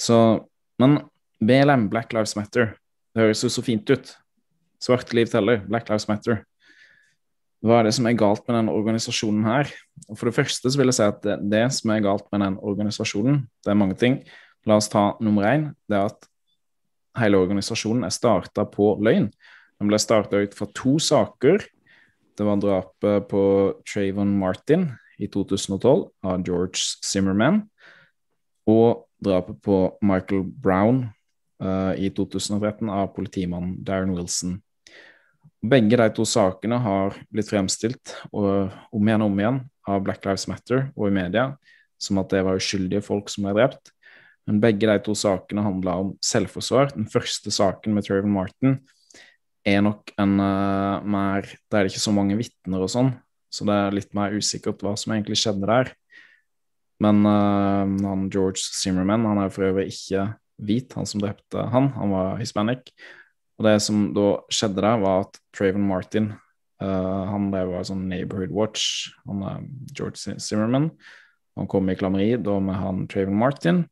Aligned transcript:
Så, 0.00 0.16
men 0.80 0.98
BLM, 1.44 1.88
Black 1.92 2.12
Lives 2.14 2.34
Matter, 2.38 2.74
det 3.14 3.22
høres 3.26 3.44
jo 3.44 3.50
så 3.52 3.62
fint 3.64 3.88
ut. 3.90 4.10
Svarte 4.82 5.16
liv 5.16 5.30
teller, 5.30 5.62
Black 5.68 5.88
Lives 5.90 6.08
Matter. 6.10 6.42
Hva 7.64 7.78
er 7.80 7.86
det 7.88 7.94
som 7.96 8.06
er 8.08 8.16
galt 8.20 8.44
med 8.44 8.58
den 8.58 8.72
organisasjonen 8.72 9.46
her? 9.46 9.70
Og 10.10 10.18
For 10.18 10.28
det 10.28 10.36
første 10.36 10.68
så 10.68 10.80
vil 10.80 10.90
jeg 10.90 10.98
si 10.98 11.06
at 11.06 11.22
det, 11.24 11.38
det 11.52 11.64
som 11.72 11.94
er 11.94 12.04
galt 12.04 12.26
med 12.34 12.42
den 12.44 12.58
organisasjonen, 12.60 13.44
det 13.64 13.72
er 13.72 13.78
mange 13.80 13.96
ting. 14.00 14.18
La 14.68 14.76
oss 14.80 14.90
ta 14.92 15.12
nummer 15.24 15.46
én. 15.48 15.70
Det 15.88 15.96
er 15.96 16.10
at 16.10 16.28
hele 17.20 17.40
organisasjonen 17.40 18.04
er 18.04 18.12
starta 18.12 18.66
på 18.68 18.94
løgn. 19.04 19.30
Den 19.80 19.90
ble 19.90 20.00
starta 20.02 20.42
ut 20.44 20.56
fra 20.56 20.68
to 20.76 20.98
saker. 21.00 21.64
Det 22.34 22.44
var 22.44 22.60
drapet 22.60 23.30
på 23.30 23.44
Trayvon 23.88 24.34
Martin 24.40 24.90
i 25.22 25.28
2012 25.30 26.08
av 26.26 26.44
George 26.44 26.82
Zimmerman, 27.06 27.62
og 28.66 29.04
drapet 29.24 29.60
på 29.64 29.78
Michael 30.04 30.44
Brown 30.44 31.06
uh, 31.62 31.92
i 31.96 32.10
2013 32.14 32.90
av 32.92 33.10
politimannen 33.16 33.78
Darren 33.84 34.14
Wilson. 34.16 34.58
Begge 35.64 35.96
de 35.96 36.08
to 36.12 36.26
sakene 36.28 36.76
har 36.84 37.16
blitt 37.32 37.48
fremstilt 37.48 38.12
og, 38.30 38.72
om 38.92 39.08
igjen 39.08 39.24
og 39.24 39.32
om 39.32 39.40
igjen 39.40 39.60
av 39.88 40.02
Black 40.04 40.26
Lives 40.26 40.44
Matter 40.50 40.90
og 40.92 41.08
i 41.08 41.14
media 41.14 41.54
som 42.04 42.20
at 42.20 42.32
det 42.32 42.42
var 42.44 42.58
uskyldige 42.60 43.04
folk 43.04 43.30
som 43.32 43.46
ble 43.46 43.54
drept. 43.56 43.92
Men 44.44 44.60
begge 44.60 44.88
de 44.90 44.98
to 45.00 45.14
sakene 45.16 45.64
handla 45.64 45.96
om 46.02 46.12
selvforsvar. 46.24 46.92
Den 46.92 47.08
første 47.08 47.52
saken 47.54 47.96
med 47.96 48.04
Trevor 48.04 48.28
Martin 48.28 48.78
er 49.64 49.80
nok 49.84 50.12
en 50.20 50.36
uh, 50.36 51.00
mer 51.00 51.48
Der 51.72 51.78
er 51.78 51.86
det 51.86 51.94
ikke 51.94 52.04
så 52.04 52.12
mange 52.12 52.36
vitner 52.36 52.84
og 52.84 52.90
sånn, 52.92 53.14
så 53.48 53.64
det 53.64 53.76
er 53.80 53.96
litt 53.96 54.10
mer 54.16 54.34
usikkert 54.36 54.82
hva 54.84 54.92
som 55.00 55.14
egentlig 55.14 55.40
skjedde 55.40 55.70
der. 55.70 55.94
Men 57.02 57.24
uh, 57.26 57.84
han 58.06 58.28
George 58.32 58.62
Zimmerman 58.62 59.26
han 59.26 59.42
er 59.42 59.52
for 59.52 59.66
øvrig 59.66 59.88
ikke 59.92 60.28
hvit, 60.62 60.94
han 60.94 61.08
som 61.08 61.22
drepte 61.22 61.66
han. 61.72 61.90
Han 61.96 62.14
var 62.14 62.38
hispanic. 62.38 62.92
Og 63.58 63.66
det 63.68 63.78
som 63.82 64.08
da 64.14 64.28
skjedde 64.52 64.82
der, 64.82 65.00
var 65.02 65.26
at 65.26 65.38
Traven 65.54 65.86
Martin 65.86 66.32
uh, 66.82 67.24
Han 67.30 67.50
det 67.54 67.64
var 67.70 67.86
sånn 67.86 68.06
Neighborhood 68.10 68.54
Watch, 68.54 69.10
han 69.28 69.42
er 69.46 69.66
George 69.94 70.38
Zimmerman. 70.42 70.90
Han 71.58 71.70
kom 71.70 71.90
i 71.90 71.98
klammeri 71.98 72.32
da 72.42 72.58
med 72.62 72.78
han 72.78 73.04
Traven 73.10 73.36
Martin. 73.38 73.84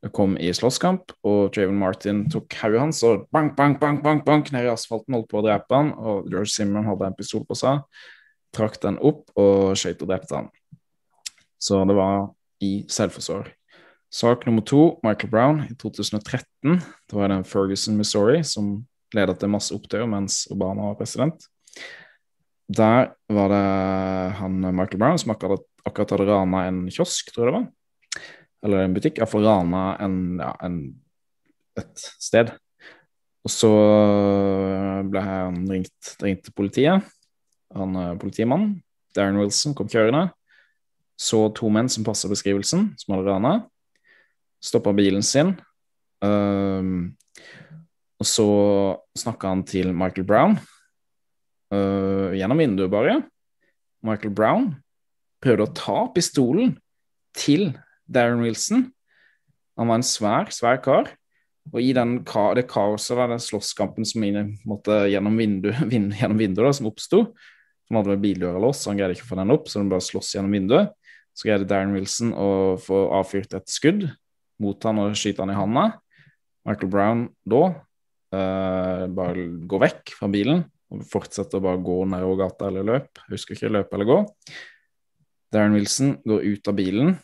Det 0.00 0.08
kom 0.16 0.38
i 0.40 0.48
slåsskamp, 0.56 1.12
og 1.28 1.50
Traven 1.52 1.76
Martin 1.76 2.22
tok 2.32 2.54
hodet 2.62 2.80
hans 2.80 3.02
og 3.04 3.26
bank, 3.36 3.52
bank, 3.58 3.76
bank, 3.82 4.00
bank, 4.04 4.24
bank 4.24 4.48
ned 4.54 4.64
i 4.64 4.72
asfalten, 4.72 5.12
holdt 5.12 5.28
på 5.28 5.42
å 5.42 5.44
drepe 5.44 5.76
han, 5.76 5.92
og 5.92 6.30
George 6.32 6.48
Zimmerman 6.54 6.88
hadde 6.88 7.10
en 7.10 7.18
pistol 7.18 7.44
på 7.44 7.58
seg, 7.58 7.82
trakk 8.56 8.80
den 8.80 8.96
opp 8.96 9.28
og 9.36 9.76
skøyt 9.76 10.00
og 10.00 10.08
drepte 10.08 10.38
han. 10.38 10.48
Så 11.60 11.84
det 11.84 11.96
var 11.96 12.30
i 12.64 12.84
selvforsvar. 12.88 13.52
Sak 14.10 14.46
nummer 14.46 14.64
to, 14.66 14.98
Michael 15.06 15.30
Brown 15.30 15.60
i 15.68 15.74
2013. 15.78 16.80
Da 17.06 17.16
var 17.16 17.30
det 17.30 17.44
Ferguson, 17.46 17.96
Missouri, 17.96 18.40
som 18.44 18.80
ledet 19.14 19.38
til 19.38 19.52
masse 19.52 19.74
opptøyer 19.74 20.08
mens 20.10 20.46
Obama 20.50 20.88
var 20.90 20.98
president. 20.98 21.46
Der 22.70 23.12
var 23.30 23.52
det 23.52 23.66
han 24.38 24.58
Michael 24.62 24.98
Brown 24.98 25.18
som 25.18 25.34
akkurat, 25.34 25.62
akkurat 25.86 26.14
hadde 26.14 26.26
rana 26.30 26.64
en 26.68 26.82
kiosk, 26.90 27.30
tror 27.34 27.46
jeg 27.46 27.52
det 27.52 27.58
var. 27.60 27.68
Eller 28.66 28.84
en 28.84 28.96
butikk. 28.96 29.20
Iallfall 29.20 29.46
rana 29.46 29.84
en, 30.02 30.18
ja, 30.42 30.50
en, 30.66 30.80
et 31.78 32.04
sted. 32.18 32.52
Og 33.46 33.54
så 33.54 33.70
ble 35.10 35.22
han 35.24 35.62
ringt, 35.70 36.14
ringt 36.20 36.44
til 36.44 36.56
politiet. 36.56 37.06
Han 37.78 37.94
politimannen, 38.20 38.80
Darren 39.14 39.38
Wilson, 39.38 39.74
kom 39.78 39.88
kjørende. 39.90 40.28
Så 41.20 41.50
to 41.56 41.68
menn 41.72 41.90
som 41.92 42.06
passer 42.06 42.32
beskrivelsen, 42.32 42.94
som 42.96 43.14
hadde 43.14 43.28
rana 43.28 43.54
stoppa 44.60 44.92
bilen 44.96 45.24
sin. 45.24 45.54
Um, 46.24 47.16
og 48.20 48.28
så 48.28 48.46
snakka 49.16 49.54
han 49.54 49.64
til 49.68 49.94
Michael 49.96 50.26
Brown 50.28 50.58
uh, 51.72 52.32
gjennom 52.36 52.60
vinduet, 52.60 52.92
bare. 52.92 53.20
Michael 54.04 54.34
Brown 54.36 54.66
prøvde 55.40 55.64
å 55.64 55.76
ta 55.76 56.00
pistolen 56.12 56.74
til 57.36 57.70
Darren 58.04 58.44
Wilson. 58.44 58.90
Han 59.80 59.88
var 59.88 60.00
en 60.00 60.06
svær, 60.06 60.52
svær 60.52 60.80
kar. 60.84 61.08
Og 61.70 61.80
i 61.84 61.92
den, 61.96 62.18
det 62.56 62.66
kaoset, 62.68 63.20
den 63.30 63.42
slåsskampen 63.42 64.06
som 64.08 64.24
måtte 64.68 65.04
gjennom 65.12 65.36
vinduet, 65.38 65.80
vind, 65.92 66.12
gjennom 66.18 66.40
vinduet 66.40 66.66
da, 66.66 66.76
som 66.76 66.88
oppsto 66.90 67.26
Han 67.90 67.98
hadde 68.00 68.20
bildøra 68.22 68.60
låst, 68.62 68.84
så 68.84 68.92
han 68.92 69.00
greide 69.00 69.16
ikke 69.16 69.26
å 69.26 69.30
få 69.32 69.38
den 69.40 69.52
opp, 69.54 69.68
så 69.68 69.80
den 69.80 69.90
bare 69.90 70.04
slåss 70.04 70.34
gjennom 70.36 70.52
vinduet. 70.54 70.92
Så 71.40 71.48
greide 71.48 71.64
Darren 71.64 71.94
Wilson 71.96 72.34
å 72.36 72.76
få 72.76 73.06
avfyrt 73.16 73.54
et 73.56 73.72
skudd 73.72 74.02
mot 74.60 74.76
han 74.84 74.98
og 75.00 75.14
skyter 75.16 75.46
han 75.46 75.54
i 75.54 75.56
handa. 75.56 75.84
Michael 76.68 76.90
Brown 76.92 77.22
da 77.48 77.62
uh, 77.70 79.06
bare 79.08 79.46
går 79.64 79.82
vekk 79.86 80.12
fra 80.18 80.28
bilen 80.28 80.66
og 80.92 81.06
fortsetter 81.08 81.56
å 81.56 81.64
bare 81.64 81.80
gå 81.80 81.96
nedover 82.12 82.42
gata 82.42 82.68
eller 82.68 82.84
løp. 82.84 83.08
Jeg 83.22 83.32
husker 83.38 83.56
ikke 83.56 83.72
løpe 83.72 83.96
eller 83.96 84.10
gå. 84.10 84.18
Darren 85.54 85.78
Wilson 85.78 86.12
går 86.28 86.44
ut 86.44 86.68
av 86.68 86.76
bilen, 86.76 87.16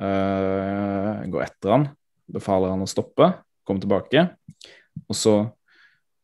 uh, 0.00 1.20
går 1.28 1.44
etter 1.44 1.76
han, 1.76 1.88
befaler 2.32 2.72
han 2.72 2.86
å 2.86 2.88
stoppe, 2.88 3.28
komme 3.68 3.84
tilbake. 3.84 4.24
Og 5.04 5.20
så 5.20 5.36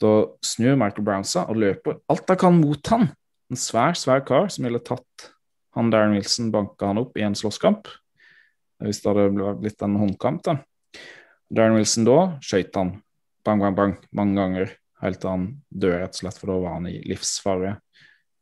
da 0.00 0.16
snur 0.40 0.80
Michael 0.80 1.04
Brown 1.04 1.28
seg 1.28 1.52
og 1.52 1.60
løper 1.60 2.00
alt 2.08 2.32
han 2.32 2.40
kan 2.40 2.56
mot 2.64 2.92
han. 2.96 3.10
En 3.52 3.60
svær, 3.60 3.92
svær 3.92 4.24
kar 4.24 4.48
som 4.48 4.64
ville 4.64 4.80
tatt 4.80 5.34
han 5.76 5.92
Darren 5.92 6.16
Wilson, 6.16 6.50
banka 6.54 6.90
han 6.90 7.00
opp 7.02 7.16
i 7.18 7.24
en 7.26 7.36
slåsskamp 7.38 7.88
hvis 8.84 9.00
det 9.00 9.08
hadde 9.08 9.52
blitt 9.60 9.82
en 9.84 9.96
håndkamp. 9.96 10.42
da. 10.44 10.58
Darren 11.48 11.78
Wilson 11.78 12.04
da 12.04 12.18
skøyt 12.44 12.74
han 12.76 12.98
bang, 13.46 13.62
bang, 13.62 13.76
bang 13.76 13.94
mange 14.12 14.36
ganger 14.36 14.74
helt 15.02 15.20
til 15.22 15.30
han 15.30 15.46
dør, 15.70 16.00
rett 16.02 16.16
og 16.16 16.20
slett, 16.20 16.38
for 16.40 16.50
da 16.50 16.58
var 16.64 16.76
han 16.78 16.90
i 16.90 16.98
livsfare. 17.06 17.76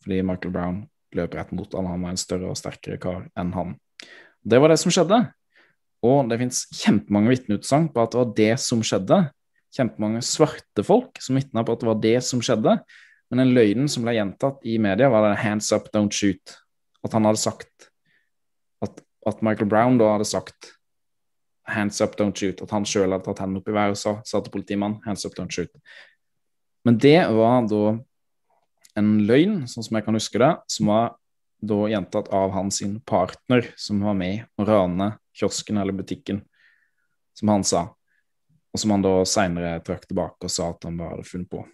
Fordi 0.04 0.20
Michael 0.26 0.54
Brown 0.54 0.82
løp 1.14 1.36
rett 1.36 1.54
mot 1.54 1.76
han, 1.76 1.88
han 1.90 2.04
var 2.04 2.14
en 2.14 2.20
større 2.20 2.50
og 2.50 2.58
sterkere 2.58 2.98
kar 3.02 3.24
enn 3.38 3.54
han. 3.56 3.74
Det 4.44 4.60
var 4.60 4.72
det 4.72 4.80
som 4.82 4.92
skjedde. 4.94 5.20
Og 6.04 6.28
det 6.28 6.40
fins 6.40 6.64
kjempemange 6.82 7.32
vitneutsagn 7.32 7.88
på 7.92 8.02
at 8.02 8.12
det 8.12 8.20
var 8.20 8.34
det 8.36 8.52
som 8.60 8.82
skjedde. 8.84 9.20
Kjempemange 9.74 10.20
svarte 10.26 10.84
folk 10.86 11.20
som 11.22 11.38
vitna 11.38 11.64
på 11.64 11.74
at 11.74 11.82
det 11.82 11.88
var 11.88 12.02
det 12.02 12.18
som 12.26 12.42
skjedde. 12.44 12.76
Men 13.32 13.40
den 13.40 13.54
løgnen 13.56 13.88
som 13.90 14.04
ble 14.04 14.16
gjentatt 14.18 14.60
i 14.68 14.76
media, 14.78 15.08
var 15.08 15.30
det 15.30 15.40
'hands 15.40 15.72
up, 15.72 15.88
don't 15.94 16.12
shoot'. 16.12 16.58
At 17.04 17.12
han 17.12 17.26
hadde 17.28 17.42
sagt 17.42 17.90
at 18.84 19.02
at 19.26 19.42
Michael 19.42 19.68
Brown 19.68 19.98
da 19.98 20.12
hadde 20.12 20.24
sagt 20.28 20.74
'hands 21.66 22.00
up, 22.00 22.16
don't 22.20 22.36
shoot', 22.36 22.62
at 22.62 22.70
han 22.70 22.84
sjøl 22.84 23.12
hadde 23.12 23.24
tatt 23.24 23.40
hendene 23.40 23.62
opp 23.62 23.68
i 23.68 23.72
været 23.72 23.96
og 23.96 23.96
sa, 23.96 24.12
sa 24.24 24.40
til 24.40 24.52
politimannen 24.52 25.00
'hands 25.04 25.24
up, 25.24 25.32
don't 25.38 25.48
shoot'. 25.48 25.72
Men 26.84 26.98
det 26.98 27.20
var 27.32 27.66
da 27.68 27.98
en 28.96 29.26
løgn, 29.26 29.64
sånn 29.66 29.84
som 29.84 29.96
jeg 29.96 30.04
kan 30.04 30.14
huske 30.14 30.38
det, 30.38 30.52
som 30.68 30.86
var 30.92 31.14
da 31.64 31.88
gjentatt 31.88 32.28
av 32.28 32.52
hans 32.52 32.82
partner, 33.06 33.72
som 33.76 34.00
var 34.04 34.14
med 34.14 34.44
å 34.58 34.66
rane 34.68 35.18
kiosken 35.32 35.78
eller 35.78 35.96
butikken, 35.96 36.42
som 37.32 37.48
han 37.48 37.64
sa. 37.64 37.94
Og 38.74 38.80
som 38.80 38.90
han 38.90 39.02
da 39.02 39.24
seinere 39.24 39.80
trakk 39.80 40.06
tilbake 40.06 40.44
og 40.44 40.50
sa 40.50 40.70
at 40.70 40.84
han 40.84 40.98
bare 40.98 41.16
hadde 41.16 41.24
funnet 41.24 41.50
på. 41.50 41.64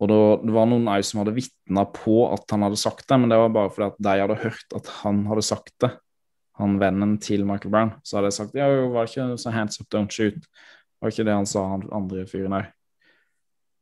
Og 0.00 0.08
da, 0.08 0.20
Det 0.40 0.52
var 0.54 0.68
noen 0.70 0.88
òg 0.88 1.04
som 1.04 1.20
hadde 1.20 1.36
vitna 1.36 1.84
på 1.92 2.22
at 2.32 2.48
han 2.54 2.64
hadde 2.64 2.80
sagt 2.80 3.04
det, 3.08 3.18
men 3.20 3.32
det 3.32 3.40
var 3.40 3.52
bare 3.52 3.72
fordi 3.72 3.90
at 3.90 3.98
de 4.06 4.14
hadde 4.22 4.38
hørt 4.44 4.76
at 4.78 4.92
han 5.02 5.26
hadde 5.28 5.44
sagt 5.44 5.74
det 5.84 5.92
han 6.60 6.76
vennen 6.80 7.16
til 7.22 7.46
Michael 7.48 7.72
Brown, 7.72 7.94
så 8.04 8.18
hadde 8.18 8.30
jeg 8.30 8.36
sagt 8.36 8.58
ja, 8.58 8.68
var 8.92 9.06
det 9.06 9.14
ikke 9.14 9.40
så 9.40 9.52
hands 9.54 9.80
up, 9.80 9.88
don't 9.92 10.12
shoot. 10.12 10.36
Var 11.00 11.12
ikke 11.12 11.24
det 11.24 11.36
han 11.36 11.48
sa, 11.48 11.64
han 11.72 11.86
andre 11.96 12.26
fyren 12.28 12.52
der. 12.52 12.68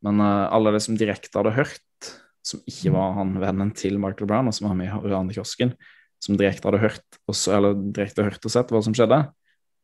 Men 0.06 0.22
uh, 0.22 0.46
alle 0.54 0.70
de 0.74 0.80
som 0.84 0.98
direkte 0.98 1.34
hadde 1.34 1.56
hørt, 1.56 2.10
som 2.46 2.62
ikke 2.70 2.92
var 2.94 3.16
han 3.18 3.34
vennen 3.42 3.72
til 3.76 3.98
Michael 3.98 4.30
Brown, 4.30 4.50
og 4.50 4.54
som 4.54 4.68
var 4.68 4.78
med 4.78 4.92
i 4.92 5.00
Uranekiosken, 5.10 5.74
som 6.22 6.38
direkte 6.38 6.70
hadde 6.70 6.82
hørt 6.82 7.18
og, 7.26 7.34
eller 7.54 7.74
direkte 7.94 8.26
hørt 8.26 8.46
og 8.46 8.54
sett 8.54 8.70
hva 8.74 8.82
som 8.84 8.94
skjedde, 8.96 9.20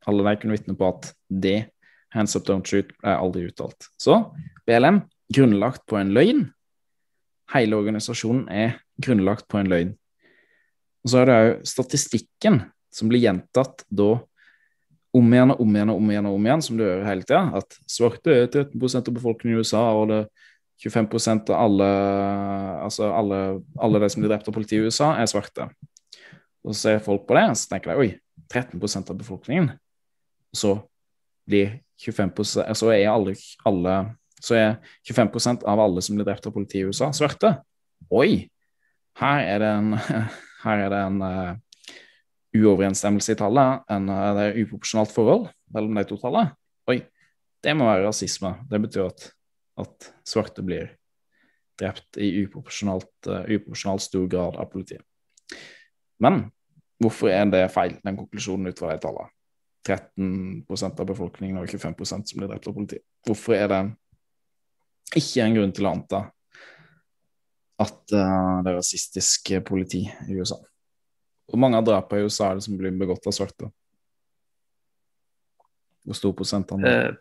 alle 0.06 0.27
de 0.27 0.39
kunne 0.41 0.56
vitne 0.56 0.77
på 0.78 0.89
at 0.89 1.11
det, 1.28 1.58
hands 2.14 2.37
up, 2.38 2.47
don't 2.47 2.67
shoot, 2.69 2.91
er 3.03 3.19
aldri 3.19 3.49
uttalt. 3.49 3.88
Så 3.99 4.20
BLM, 4.69 5.03
grunnlagt 5.32 5.85
på 5.88 5.99
en 5.99 6.12
løgn. 6.15 6.47
Hele 7.55 7.79
organisasjonen 7.79 8.49
er 8.53 8.79
grunnlagt 9.03 9.49
på 9.50 9.61
en 9.61 9.71
løgn. 9.71 9.94
Og 11.05 11.12
så 11.12 11.21
er 11.21 11.29
det 11.29 11.41
òg 11.41 11.67
statistikken 11.69 12.62
som 12.94 13.11
blir 13.11 13.25
gjentatt 13.25 13.85
da 13.93 14.15
om 15.15 15.29
igjen 15.31 15.53
og 15.55 15.61
om 15.62 15.76
igjen 15.76 15.93
og 15.93 16.00
om 16.00 16.11
igjen, 16.11 16.26
og 16.26 16.37
om 16.38 16.47
igjen, 16.49 16.62
som 16.65 16.79
du 16.79 16.82
hører 16.82 17.06
hele 17.06 17.26
tida, 17.26 17.43
at 17.61 17.76
svarte 17.91 18.35
er 18.35 18.49
13% 18.50 19.11
av 19.11 19.15
befolkningen 19.15 19.61
i 19.61 19.62
USA, 19.62 19.82
og 19.94 20.09
det 20.11 20.21
25% 20.82 21.53
av 21.55 21.61
alle, 21.61 21.91
altså 22.82 23.12
alle, 23.15 23.41
alle 23.79 24.00
de 24.03 24.09
som 24.11 24.25
blir 24.25 24.32
drept 24.32 24.49
av 24.50 24.56
politiet 24.56 24.82
i 24.82 24.88
USA, 24.91 25.12
er 25.20 25.31
svarte. 25.31 25.69
Og 26.65 26.75
så 26.75 26.81
ser 26.81 27.05
folk 27.05 27.29
på 27.29 27.37
det, 27.38 27.44
og 27.53 27.61
så 27.61 27.70
tenker 27.70 27.93
de 27.93 28.03
oi, 28.03 28.11
13% 28.50 29.12
av 29.12 29.20
befolkningen. 29.20 29.70
Og 30.50 30.59
så 30.59 30.75
blir 31.47 31.79
25% 32.03 32.75
så 32.75 32.91
er 32.91 33.06
alle, 33.12 33.37
alle 33.69 33.94
så 34.44 34.56
er 34.58 34.75
25% 35.08 35.64
av 35.69 35.81
alle 35.81 36.02
som 36.05 36.19
blir 36.19 36.26
drept 36.29 36.46
av 36.49 36.55
politiet 36.55 36.82
i 36.82 36.91
USA, 36.91 37.11
svarte. 37.17 37.56
Oi! 38.12 38.44
Her 39.20 39.44
er 39.46 39.62
det 39.62 39.70
en, 39.70 39.94
her 40.64 40.82
er 40.87 40.93
det 40.93 41.00
en 41.06 41.23
uh, 41.23 42.00
uoverensstemmelse 42.55 43.35
i 43.35 43.38
tallet, 43.38 43.87
en, 43.91 44.11
det 44.11 44.49
er 44.49 44.61
uproporsjonalt 44.64 45.14
forhold. 45.14 45.49
mellom 45.75 45.96
de 45.99 46.05
to 46.06 46.19
tallene, 46.20 46.55
oi, 46.91 47.00
det 47.64 47.73
må 47.75 47.88
være 47.88 48.05
rasisme. 48.06 48.52
Det 48.70 48.81
betyr 48.85 49.08
at, 49.08 49.25
at 49.81 50.11
svarte 50.29 50.62
blir 50.62 50.93
drept 51.81 52.19
i 52.23 52.31
uproporsjonalt, 52.44 53.11
uh, 53.26 53.96
stor 53.99 54.29
grad 54.31 54.61
av 54.61 54.70
politiet. 54.70 55.02
Men 56.23 56.44
hvorfor 57.02 57.32
er 57.32 57.49
det 57.50 57.64
feil, 57.75 57.96
den 58.05 58.19
konklusjonen 58.19 58.70
ut 58.70 58.79
fra 58.79 58.93
de 58.93 59.02
tallene? 59.02 59.31
13% 59.85 61.00
av 61.00 61.08
befolkningen 61.11 61.58
og 61.61 61.69
25% 61.69 62.31
som 62.31 62.41
blir 62.41 62.49
drept 62.49 62.69
av 62.70 62.76
politiet. 62.76 63.05
Hvorfor 63.26 63.56
er 63.58 63.69
det 63.69 63.81
ikke 65.12 65.45
en 65.45 65.59
grunn 65.59 65.75
til 65.75 65.89
å 65.89 65.93
anta 65.95 66.23
at 67.83 68.15
uh, 68.15 68.62
det 68.62 68.71
er 68.71 68.79
rasistisk 68.79 69.51
politi 69.67 70.05
i 70.06 70.39
USA? 70.39 70.61
Hvor 71.51 71.61
mange 71.61 71.79
av 71.79 71.87
drapene 71.87 72.23
i 72.23 72.29
USA 72.29 72.51
er 72.51 72.61
det 72.61 72.67
som 72.67 72.79
blir 72.79 72.95
begått 72.97 73.27
av 73.29 73.35
svarte? 73.37 73.69
Hvor 76.05 76.19
stor 76.19 76.35
prosentandel? 76.37 77.17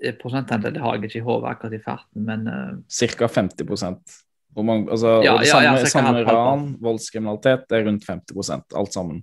Eh, 0.00 0.14
prosentandel 0.18 0.78
har 0.80 0.96
jeg 0.96 1.10
ikke 1.10 1.20
i 1.20 1.24
hodet 1.26 1.52
akkurat 1.52 1.76
i 1.76 1.82
farten, 1.82 2.26
men 2.26 2.46
uh... 2.48 2.74
Ca. 2.88 3.28
50 3.28 3.68
Hvor 4.52 4.66
mange, 4.66 4.90
altså, 4.90 5.20
ja, 5.24 5.34
og 5.34 5.42
det 5.42 5.50
samme, 5.50 5.64
ja, 5.66 5.76
ja, 5.78 5.90
samme 5.90 6.24
ran, 6.26 6.66
voldskriminalitet, 6.82 7.66
det 7.68 7.78
er 7.78 7.86
rundt 7.88 8.06
50% 8.08 8.76
alt 8.78 8.94
sammen. 8.94 9.22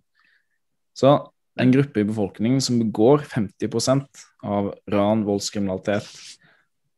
Så 0.97 1.15
en 1.59 1.71
gruppe 1.71 2.01
i 2.01 2.07
befolkningen 2.07 2.61
som 2.61 2.79
begår 2.79 3.25
50% 3.27 4.23
av 4.47 4.73
ran, 4.91 5.25
voldskriminalitet 5.27 6.07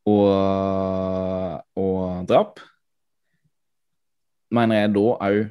og, 0.09 1.61
og 1.77 2.27
drap, 2.29 2.61
mener 4.51 4.83
jeg 4.83 4.93
da 4.95 5.03
òg 5.27 5.41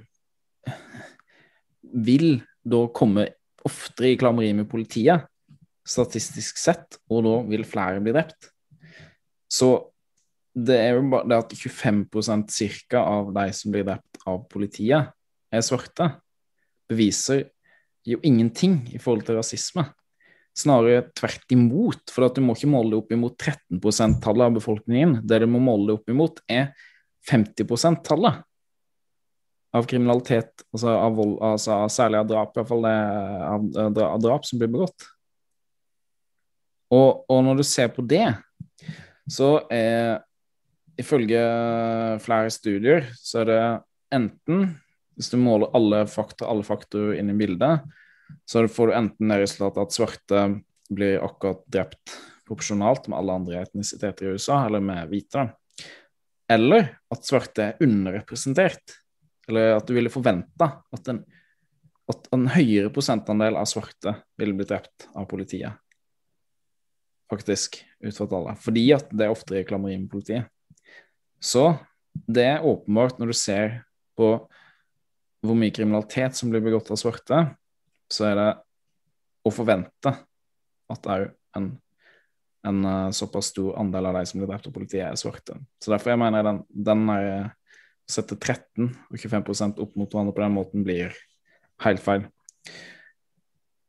vil 1.90 2.40
da 2.60 2.84
komme 2.94 3.26
oftere 3.66 4.12
i 4.12 4.18
klammeri 4.20 4.52
med 4.56 4.68
politiet, 4.70 5.26
statistisk 5.86 6.58
sett, 6.60 6.98
og 7.10 7.24
da 7.26 7.36
vil 7.50 7.66
flere 7.66 8.02
bli 8.02 8.14
drept. 8.14 8.50
Så 9.50 9.72
det 10.54 10.76
er 10.76 10.96
jo 10.96 11.06
bare 11.12 11.28
det 11.30 11.38
at 11.38 11.54
25% 11.56 12.52
cirka 12.52 13.02
av 13.06 13.32
de 13.34 13.46
som 13.56 13.72
blir 13.74 13.86
drept 13.86 14.20
av 14.28 14.44
politiet, 14.50 15.10
er 15.50 15.64
svarte, 15.66 16.06
beviser 16.90 17.48
jo 18.06 18.20
ingenting 18.26 18.84
i 18.94 19.00
forhold 19.02 19.26
til 19.26 19.38
rasisme. 19.40 19.84
Snarere 20.56 21.06
tvert 21.16 21.54
imot, 21.54 22.10
for 22.10 22.26
at 22.26 22.36
du 22.36 22.42
må 22.44 22.56
ikke 22.56 22.70
måle 22.70 22.92
det 22.92 23.00
opp 23.00 23.12
imot 23.14 23.36
13 23.38 23.78
%-tallet 23.78 24.48
av 24.48 24.56
befolkningen. 24.58 25.18
Det 25.22 25.40
du 25.42 25.46
må 25.50 25.62
måle 25.62 25.90
det 25.90 25.98
opp 26.00 26.12
imot, 26.12 26.42
er 26.50 26.72
50 27.30 27.68
%-tallet 27.68 28.42
av 29.70 29.86
kriminalitet, 29.86 30.64
altså 30.74 30.90
av 30.96 31.14
vold, 31.14 31.36
altså 31.46 31.76
særlig 31.92 32.18
av 32.18 32.30
drap, 32.30 32.56
iallfall 32.58 32.86
av, 32.90 33.68
av 34.02 34.22
drap 34.22 34.46
som 34.48 34.58
blir 34.58 34.72
begått. 34.72 35.06
Og, 36.90 37.22
og, 37.30 37.38
når 37.46 37.60
du 37.60 37.64
ser 37.66 37.92
på 37.94 38.02
det, 38.02 38.26
så 39.30 39.60
er 39.70 40.24
ifølge 41.00 41.40
flere 42.20 42.50
studier 42.52 43.06
så 43.16 43.44
er 43.44 43.46
det 43.48 43.62
enten 44.12 44.72
Hvis 45.14 45.30
du 45.30 45.36
måler 45.40 45.70
alle 45.76 46.02
faktorer, 46.08 46.48
alle 46.50 46.64
faktorer 46.64 47.18
inn 47.20 47.30
i 47.30 47.36
bildet, 47.36 47.84
så 48.44 48.66
får 48.68 48.90
du 48.90 48.96
enten 48.98 49.32
det 49.32 49.40
resultatet 49.42 49.82
at 49.82 49.94
svarte 49.94 50.44
blir 50.90 51.22
akkurat 51.22 51.62
drept 51.70 52.16
proporsjonalt 52.50 53.06
med 53.08 53.18
alle 53.18 53.36
andre 53.38 53.60
etnisiteter 53.62 54.26
i 54.26 54.34
USA, 54.34 54.64
eller 54.66 54.82
med 54.82 55.06
hvite. 55.10 55.44
Eller 56.50 56.88
at 57.14 57.26
svarte 57.26 57.68
er 57.68 57.84
underrepresentert. 57.84 58.96
Eller 59.48 59.76
at 59.76 59.86
du 59.86 59.94
ville 59.94 60.10
forventa 60.10 60.70
at, 60.90 61.12
at, 62.10 62.26
en 62.34 62.48
høyere 62.50 62.90
prosentandel 62.94 63.58
av 63.58 63.68
svarte 63.70 64.16
ville 64.38 64.56
blitt 64.58 64.72
drept 64.72 65.06
av 65.14 65.28
politiet. 65.30 65.78
Faktisk, 67.30 67.78
ut 68.02 68.18
tallet. 68.18 68.58
Fordi 68.58 68.88
at 68.96 69.12
det 69.14 69.28
er 69.28 69.34
oftere 69.34 69.66
klammeri 69.68 69.94
med 70.00 70.10
politiet. 70.10 70.50
Så 71.38 71.68
det 72.26 72.48
er 72.56 72.66
åpenbart 72.66 73.20
når 73.20 73.30
du 73.30 73.38
ser 73.38 73.78
på 74.18 74.32
hvor 75.40 75.56
mye 75.56 75.72
kriminalitet 75.72 76.36
som 76.36 76.50
blir 76.50 76.60
begått 76.64 76.90
av 76.90 76.98
svarte, 77.00 77.44
så 78.10 78.26
er 78.30 78.34
det 78.38 78.48
å 79.46 79.52
forvente 79.54 80.12
at 80.90 81.08
òg 81.08 81.28
en, 81.56 81.70
en 82.66 82.82
uh, 82.84 83.12
såpass 83.14 83.52
stor 83.54 83.78
andel 83.80 84.10
av 84.10 84.18
de 84.18 84.24
som 84.28 84.40
blir 84.40 84.50
drept 84.50 84.68
av 84.68 84.74
politiet, 84.74 85.06
er 85.06 85.18
svarte. 85.18 85.56
Så 85.82 85.92
derfor 85.92 86.12
jeg 86.12 86.20
mener 86.22 86.46
den, 86.46 86.60
den 86.90 87.06
er, 87.14 87.30
å 88.04 88.12
sette 88.12 88.36
13 88.36 88.90
og 88.90 89.16
25 89.16 89.80
opp 89.82 89.96
mot 89.96 90.10
hverandre 90.10 90.34
på 90.36 90.44
den 90.44 90.56
måten 90.56 90.86
blir 90.86 91.16
helt 91.84 92.04
feil. 92.04 92.26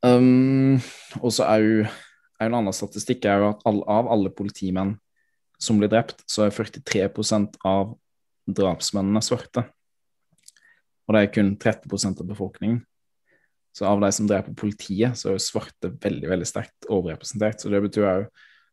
Um, 0.02 0.80
og 1.22 1.30
så 1.36 1.46
er 1.46 1.66
jo 1.66 1.84
en 2.42 2.56
annen 2.58 2.74
statistikk 2.74 3.28
er 3.30 3.42
jo 3.42 3.52
at 3.52 3.66
all, 3.70 3.84
av 3.86 4.10
alle 4.10 4.32
politimenn 4.34 4.96
som 5.62 5.78
blir 5.78 5.92
drept, 5.92 6.24
så 6.26 6.48
er 6.48 6.56
43% 6.56 7.60
av 7.70 7.94
drapsmennene 8.50 9.22
svarte. 9.22 9.68
Og 11.06 11.14
det 11.14 11.22
er 11.22 11.34
kun 11.36 11.52
30% 11.62 12.24
av 12.24 12.30
befolkningen. 12.32 12.80
Så 13.72 13.88
av 13.88 14.02
de 14.04 14.10
som 14.12 14.28
dreper 14.28 14.56
politiet, 14.58 15.16
så 15.18 15.30
er 15.30 15.38
jo 15.38 15.44
svarte 15.44 15.94
veldig 16.04 16.28
veldig 16.32 16.48
sterkt 16.48 16.90
overrepresentert. 16.92 17.62
Så 17.62 17.72
det 17.72 17.84
betyr 17.86 18.10
òg 18.10 18.26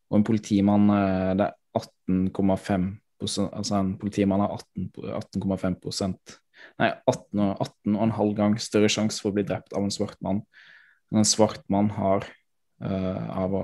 Og 0.09 0.17
en 0.17 0.25
politimann 0.25 0.89
eh, 0.91 1.35
Det 1.39 1.47
er 1.47 1.55
18,5% 1.79 2.97
Altså 3.59 3.79
en 3.79 3.93
politimann 4.01 4.43
har 4.43 4.57
18,5% 4.57 5.39
18, 5.39 6.39
Nei, 6.79 6.91
18,5 7.07 8.03
18 8.09 8.35
gang 8.35 8.57
større 8.59 8.91
sjanse 8.91 9.23
for 9.23 9.31
å 9.31 9.37
bli 9.37 9.45
drept 9.47 9.75
av 9.79 9.85
en 9.85 9.95
svart 9.95 10.19
mann 10.25 10.43
enn 11.09 11.23
en 11.23 11.29
svart 11.29 11.63
mann 11.73 11.91
har, 11.97 12.27
uh, 12.85 13.29
av, 13.33 13.55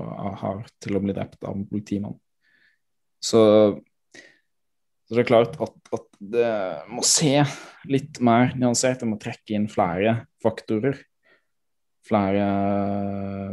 har 0.41 0.63
til 0.81 0.97
å 0.97 1.01
bli 1.03 1.13
drept 1.13 1.43
av 1.45 1.53
en 1.53 1.67
politimann. 1.69 2.15
Så, 3.21 3.41
så 5.05 5.17
det 5.17 5.25
er 5.25 5.29
klart 5.29 5.59
at, 5.61 5.75
at 5.93 6.07
det 6.19 6.53
må 6.89 7.03
se 7.05 7.35
litt 7.89 8.17
mer 8.23 8.55
nyansert. 8.57 9.01
Det 9.01 9.09
må 9.09 9.19
trekke 9.21 9.57
inn 9.57 9.69
flere 9.69 10.23
faktorer 10.41 10.97
flere 12.05 12.45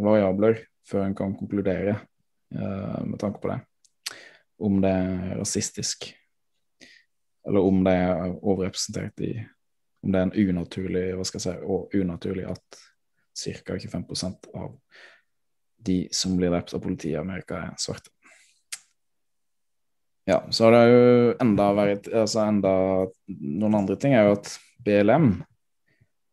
variabler 0.02 0.60
før 0.88 1.06
en 1.06 1.16
kan 1.16 1.36
konkludere 1.38 1.96
uh, 2.54 3.00
med 3.06 3.18
tanke 3.20 3.40
på 3.42 3.52
det. 3.52 3.60
Om 4.62 4.80
det 4.84 4.92
er 4.92 5.38
rasistisk, 5.40 6.10
eller 7.48 7.66
om 7.66 7.82
det 7.86 7.96
er 7.98 8.36
overrepresentert 8.38 9.24
i 9.26 9.34
Om 10.02 10.12
det 10.12 10.18
er 10.18 10.24
en 10.26 10.48
unaturlig 10.50 11.02
hva 11.14 11.24
skal 11.24 11.38
jeg 11.38 11.44
si, 11.44 11.66
og 11.70 11.92
unaturlig 11.94 12.46
at 12.50 12.78
ca. 13.38 13.76
25 13.78 14.32
av 14.58 14.72
de 15.86 16.08
som 16.10 16.34
blir 16.36 16.50
drept 16.50 16.74
av 16.74 16.82
politiet 16.82 17.14
i 17.14 17.20
Amerika, 17.20 17.60
er 17.60 17.78
svarte. 17.78 18.10
Ja, 20.26 20.40
så 20.50 20.64
har 20.64 20.74
det 20.74 20.82
jo 20.90 21.32
enda 21.42 21.68
vært 21.74 22.06
altså 22.06 22.44
enda 22.44 22.74
Noen 23.26 23.74
andre 23.74 23.96
ting 23.98 24.14
er 24.14 24.28
jo 24.28 24.36
at 24.36 24.52
BLM 24.82 25.32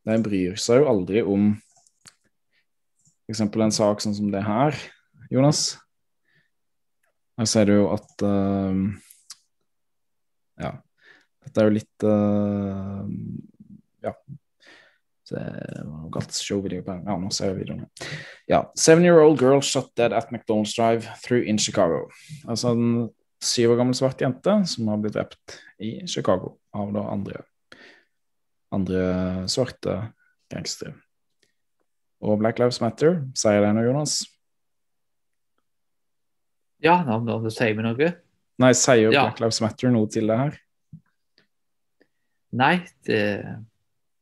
de 0.10 0.17
bryr 0.25 0.60
seg 0.62 0.84
jo 0.84 0.91
aldri 0.91 1.24
om 1.25 1.51
f.eks. 3.29 3.45
en 3.45 3.71
sak 3.71 4.01
sånn 4.01 4.15
som 4.17 4.31
det 4.33 4.41
her, 4.41 4.75
Jonas. 5.29 5.77
Her 7.38 7.48
ser 7.48 7.69
du 7.69 7.75
jo 7.77 7.88
at 7.93 8.25
uh, 8.25 8.74
Ja. 10.59 10.74
Dette 11.45 11.62
er 11.62 11.69
jo 11.69 11.75
litt 11.77 12.05
uh, 12.05 13.05
Ja. 14.03 14.15
Det 15.29 15.43
var 15.86 16.07
galt 16.09 16.33
showvideo 16.33 16.81
på 16.88 16.95
Ja, 17.05 17.15
nå 17.21 17.29
ser 17.29 17.51
jeg 17.51 17.59
videoen. 17.62 17.86
Ja. 18.50 18.63
Seven-year-old 18.74 19.38
girl 19.38 19.62
shot 19.62 19.93
dead 19.95 20.15
at 20.15 20.33
McDonald's 20.33 20.74
Drive 20.74 21.05
through 21.21 21.45
in 21.45 21.62
Chicago. 21.62 22.07
Altså 22.50 22.74
en 22.74 22.89
syv 23.45 23.75
år 23.75 23.79
gammel 23.83 23.95
svart 23.95 24.19
jente 24.19 24.55
som 24.67 24.89
har 24.89 24.98
blitt 25.00 25.15
drept 25.15 25.59
i 25.79 26.00
Chicago 26.09 26.57
av 26.75 26.89
da 26.98 27.05
andre, 27.13 27.43
andre 28.75 29.05
svarte 29.48 30.01
gangstere. 30.51 30.98
Og 32.19 32.39
Black 32.41 32.59
Lives 32.59 32.81
Matter, 32.83 33.21
sier 33.38 33.63
det 33.63 33.69
noe, 33.75 33.85
Jonas? 33.88 34.17
Ja, 36.83 36.99
om 37.15 37.27
det 37.27 37.53
sier 37.55 37.75
meg 37.77 37.88
noe? 37.88 38.11
Nei, 38.59 38.71
sier 38.75 39.13
ja. 39.13 39.27
Black 39.27 39.39
Lives 39.43 39.61
Matter 39.63 39.93
noe 39.93 40.09
til 40.11 40.31
det 40.31 40.39
her? 40.39 40.57
Nei, 42.59 42.75
det, 43.07 43.21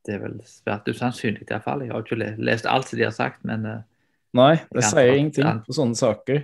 det 0.06 0.18
er 0.18 0.24
vel 0.26 0.38
svært 0.50 0.90
usannsynlig 0.92 1.48
iallfall. 1.48 1.86
Jeg 1.86 1.94
har 1.96 2.06
ikke 2.06 2.34
lest 2.50 2.68
alt 2.70 2.92
de 2.92 3.06
har 3.06 3.16
sagt, 3.16 3.42
men 3.48 3.66
uh, 3.66 3.82
Nei, 4.38 4.54
det 4.74 4.84
sier 4.86 5.16
ingenting 5.16 5.64
på 5.66 5.76
sånne 5.78 5.98
saker. 5.98 6.44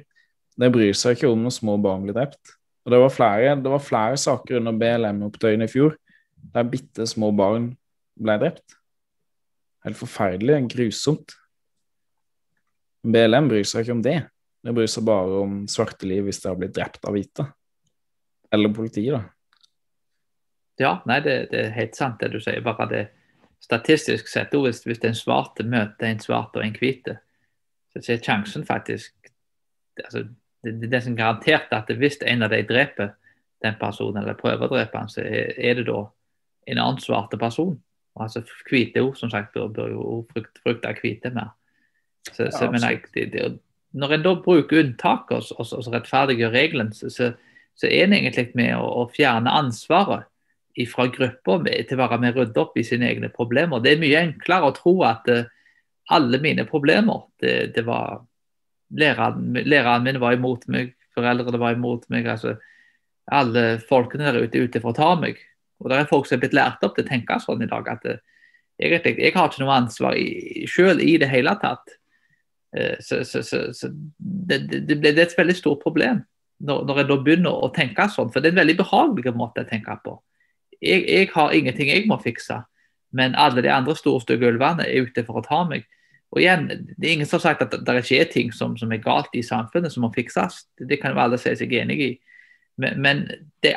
De 0.57 0.69
bryr 0.73 0.93
seg 0.97 1.17
ikke 1.17 1.29
om 1.33 1.43
når 1.43 1.57
små 1.57 1.77
barn 1.81 2.05
blir 2.05 2.15
drept. 2.15 2.55
Og 2.83 2.93
det 2.93 2.99
var 2.99 3.13
flere, 3.13 3.53
det 3.61 3.71
var 3.71 3.83
flere 3.83 4.17
saker 4.19 4.59
under 4.59 4.75
BLM-opptøyene 4.79 5.67
i 5.67 5.71
fjor 5.71 5.93
der 6.53 6.67
bitte 6.67 7.05
små 7.07 7.31
barn 7.35 7.71
ble 8.19 8.35
drept. 8.41 8.75
Helt 9.83 9.99
forferdelig, 9.99 10.59
grusomt. 10.73 11.35
BLM 13.03 13.49
bryr 13.51 13.67
seg 13.67 13.83
ikke 13.83 13.97
om 13.97 14.03
det. 14.05 14.19
De 14.63 14.73
bryr 14.75 14.87
seg 14.87 15.05
bare 15.07 15.41
om 15.43 15.63
svarte 15.67 16.07
liv 16.07 16.23
hvis 16.27 16.39
de 16.43 16.49
har 16.51 16.59
blitt 16.59 16.75
drept 16.75 17.03
av 17.03 17.15
hvite. 17.15 17.47
Eller 18.53 18.75
politiet, 18.75 19.17
da. 19.17 19.23
Ja, 20.81 20.93
nei, 21.05 21.19
det, 21.21 21.35
det, 21.51 21.65
er 21.67 21.75
helt 21.75 21.97
sant 21.97 22.21
det 22.21 22.31
du 22.33 22.39
sier. 22.41 22.63
Bare 22.65 22.87
det 22.89 23.03
statistisk 23.63 24.27
sett, 24.27 24.55
hvis, 24.55 24.81
hvis 24.87 25.03
en 25.07 25.17
svarte 25.17 25.65
møter 25.67 26.09
en 26.09 26.21
svarte 26.21 26.59
og 26.59 26.65
en 26.65 26.77
hvite, 26.77 27.17
så 27.93 28.01
er 28.01 28.23
sjansen 28.23 28.65
faktisk 28.65 29.13
altså, 30.01 30.25
det, 30.63 30.73
det 30.81 30.87
er 30.87 30.95
nesten 30.95 31.17
garantert 31.19 31.73
at 31.75 31.91
hvis 31.99 32.17
en 32.25 32.45
av 32.45 32.53
de 32.53 32.63
dreper 32.67 33.13
den 33.63 33.77
personen, 33.79 34.23
eller 34.23 34.39
prøver 34.39 34.67
å 34.67 34.73
drepe 34.73 34.99
han, 34.99 35.11
så 35.11 35.23
er, 35.23 35.53
er 35.55 35.79
det 35.79 35.87
da 35.87 36.01
en 36.71 36.79
annen 36.79 37.01
svarte 37.03 37.39
person. 37.39 37.75
Altså 38.19 38.43
Hvite 38.69 39.03
som 39.17 39.31
sagt, 39.31 39.53
bør, 39.55 39.69
bør 39.73 39.93
jo 39.93 40.17
frykte 40.31 40.95
hvite 41.01 41.31
mer. 41.33 41.53
Så, 42.31 42.47
så 42.51 42.69
men 42.71 42.83
jeg, 42.83 43.01
det, 43.13 43.25
det, 43.33 43.47
Når 43.93 44.13
en 44.13 44.25
da 44.25 44.35
bruker 44.41 44.79
unntak 44.79 45.31
og, 45.31 45.49
og, 45.57 45.73
og 45.75 45.89
rettferdiggjør 45.93 46.53
regelen, 46.55 46.93
så, 46.95 47.09
så, 47.11 47.31
så, 47.75 47.87
er 47.89 48.07
en 48.07 48.15
egentlig 48.17 48.51
med 48.57 48.75
å, 48.77 48.85
å 49.03 49.09
fjerne 49.13 49.51
ansvaret 49.51 50.29
fra 50.89 51.05
gruppa 51.13 51.59
til 51.69 51.97
å 51.97 52.01
være 52.01 52.17
med 52.21 52.33
å 52.33 52.41
rydde 52.41 52.61
opp 52.63 52.77
i 52.81 52.85
sine 52.87 53.05
egne 53.11 53.29
problemer. 53.29 53.81
Det 53.83 53.93
er 53.93 54.01
mye 54.01 54.23
enklere 54.25 54.71
å 54.71 54.73
tro 54.73 54.95
at 55.05 55.27
uh, 55.29 55.43
alle 56.09 56.39
mine 56.41 56.65
problemer 56.65 57.27
det, 57.43 57.75
det 57.75 57.83
var 57.85 58.23
læreren, 58.97 59.53
læreren 59.53 60.07
min 60.07 60.19
var 60.21 60.33
imot 60.33 60.65
meg, 60.73 60.95
foreldrene 61.13 61.61
var 61.61 61.77
imot 61.77 62.07
meg. 62.09 62.27
altså 62.27 62.55
Alle 63.29 63.77
folkene 63.85 64.31
der 64.31 64.47
ute 64.47 64.57
er 64.57 64.65
ute 64.65 64.81
for 64.81 64.95
å 64.95 64.97
ta 64.97 65.13
meg. 65.19 65.37
Og 65.77 65.91
det 65.91 65.99
er 65.99 66.09
folk 66.09 66.25
som 66.25 66.39
er 66.39 66.45
blitt 66.45 66.57
lært 66.57 66.83
opp 66.85 66.97
til 66.97 67.05
å 67.05 67.11
tenke 67.11 67.37
sånn 67.43 67.61
i 67.61 67.69
dag. 67.69 67.87
at 67.93 68.09
uh, 68.09 68.17
egentlig, 68.81 69.19
Jeg 69.19 69.35
har 69.35 69.51
ikke 69.51 69.63
noe 69.63 69.77
ansvar 69.77 70.17
selv 70.73 71.05
i 71.05 71.17
det 71.21 71.29
hele 71.29 71.53
tatt. 71.61 71.99
Uh, 72.73 72.97
så, 72.99 73.21
så, 73.27 73.43
så, 73.45 73.67
så 73.75 73.89
det, 74.17 74.63
det, 74.71 74.97
det, 74.97 75.11
er 75.13 75.25
et 75.27 75.37
veldig 75.37 75.55
stort 75.57 75.83
problem 75.83 76.23
når, 76.63 76.85
når 76.87 77.01
jeg 77.01 77.09
da 77.09 77.17
begynner 77.25 77.65
å 77.65 77.71
tenke 77.75 78.07
sånn. 78.09 78.31
For 78.33 78.41
det 78.41 78.49
er 78.49 78.55
en 78.55 78.63
veldig 78.63 78.79
behagelig 78.81 79.35
måte 79.37 79.65
å 79.65 79.69
tenke 79.69 79.97
på 80.05 80.17
jeg, 80.83 81.03
jeg, 81.07 81.29
har 81.33 81.55
ingenting 81.55 81.89
jeg 81.89 82.07
må 82.09 82.17
fikse, 82.19 82.59
men 83.15 83.35
alle 83.39 83.63
de 83.63 83.71
andre 83.71 83.95
store 83.95 84.23
stygge 84.23 84.49
ulvene 84.51 84.85
er 84.87 85.07
ute 85.07 85.23
for 85.27 85.39
å 85.39 85.45
ta 85.45 85.61
meg. 85.67 85.85
Og 86.33 86.41
igjen, 86.41 86.67
Det 86.97 87.07
er 87.07 87.13
ingen 87.13 87.29
som 87.29 87.37
har 87.37 87.53
sagt 87.53 87.61
at 87.61 87.85
det 87.85 87.97
ikke 88.01 88.21
er 88.21 88.31
ting 88.31 88.51
som, 88.51 88.77
som 88.77 88.91
er 88.91 89.03
galt 89.03 89.33
i 89.37 89.43
samfunnet 89.45 89.93
som 89.93 90.03
må 90.03 90.11
fikses. 90.15 90.65
Det 90.79 90.99
kan 91.01 91.13
jo 91.13 91.21
alle 91.21 91.37
si 91.37 91.53
seg 91.55 91.73
enig 91.77 91.99
i. 92.01 92.11
Men, 92.81 93.01
men 93.01 93.19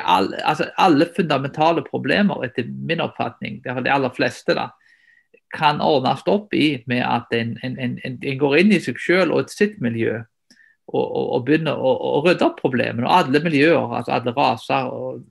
all, 0.01 0.31
altså 0.41 0.71
alle, 0.81 1.05
fundamentale 1.15 1.83
problemer, 1.85 2.41
etter 2.47 2.65
min 2.65 3.03
oppfatning, 3.03 3.61
det 3.61 3.71
er 3.71 3.83
de 3.85 3.93
aller 3.93 4.13
fleste, 4.15 4.55
da, 4.57 4.71
kan 5.53 5.81
ordnes 5.81 6.25
opp 6.27 6.53
i 6.53 6.83
med 6.91 7.03
at 7.05 7.31
en, 7.35 7.55
en, 7.63 7.77
en, 7.79 7.99
en 8.03 8.39
går 8.39 8.57
inn 8.61 8.73
i 8.75 8.81
seg 8.83 8.99
selv 8.99 9.37
og 9.37 9.51
sitt 9.51 9.77
miljø 9.83 10.17
og, 10.17 11.03
og, 11.03 11.25
og 11.37 11.47
begynner 11.47 11.79
å, 11.79 11.93
og 12.09 12.27
rydde 12.27 12.45
opp 12.47 12.61
problemene. 12.61 13.07
Og 13.07 13.15
alle 13.15 13.41
miljøer, 13.43 13.79
altså 13.99 14.15
alle 14.17 14.33
raser 14.35 14.91
og 14.91 15.25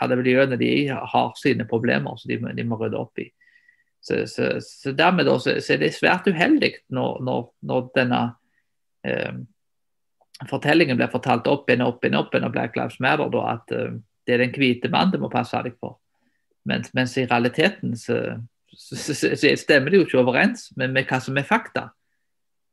alle 0.00 0.18
miljøene 0.20 0.58
de 0.60 0.70
har 0.92 1.34
sine 1.40 1.66
problemer 1.68 2.16
som 2.20 2.30
de, 2.30 2.38
de, 2.56 2.64
må 2.68 2.78
rydde 2.80 3.00
opp 3.00 3.20
i. 3.22 3.28
Så, 4.00 4.22
så, 4.30 4.56
så 4.62 4.92
dermed 4.94 5.26
da, 5.26 5.36
så, 5.42 5.56
er 5.56 5.80
det 5.82 5.94
svært 5.96 6.28
uheldig 6.28 6.72
når, 6.94 7.22
når, 7.26 7.46
når 7.66 7.86
denne 7.96 8.20
eh, 9.08 9.38
fortellingen 10.46 11.00
blir 11.00 11.10
fortalt 11.10 11.48
opp 11.50 11.70
igjen 11.70 11.82
og 11.82 11.96
opp 11.96 12.04
igjen 12.04 12.20
opp 12.20 12.34
igjen 12.34 12.46
av 12.46 12.52
Black 12.54 12.76
Lives 12.78 13.00
Matter, 13.02 13.32
da, 13.32 13.46
at 13.56 13.74
eh, 13.74 13.96
det 14.26 14.36
er 14.36 14.44
den 14.44 14.54
hvite 14.54 14.92
mannen 14.92 15.16
du 15.16 15.24
må 15.24 15.32
passe 15.32 15.58
deg 15.64 15.74
for. 15.80 15.98
Mens, 16.66 16.92
mens 16.94 17.14
i 17.18 17.26
realiteten 17.26 17.94
så, 17.98 18.20
stemmer 18.76 19.90
det 19.90 20.00
jo 20.00 20.06
ikke 20.06 20.20
overens 20.20 20.70
med, 20.76 20.92
med 20.94 21.08
hva 21.08 21.20
som 21.22 21.36
er 21.38 21.48
fakta. 21.48 21.88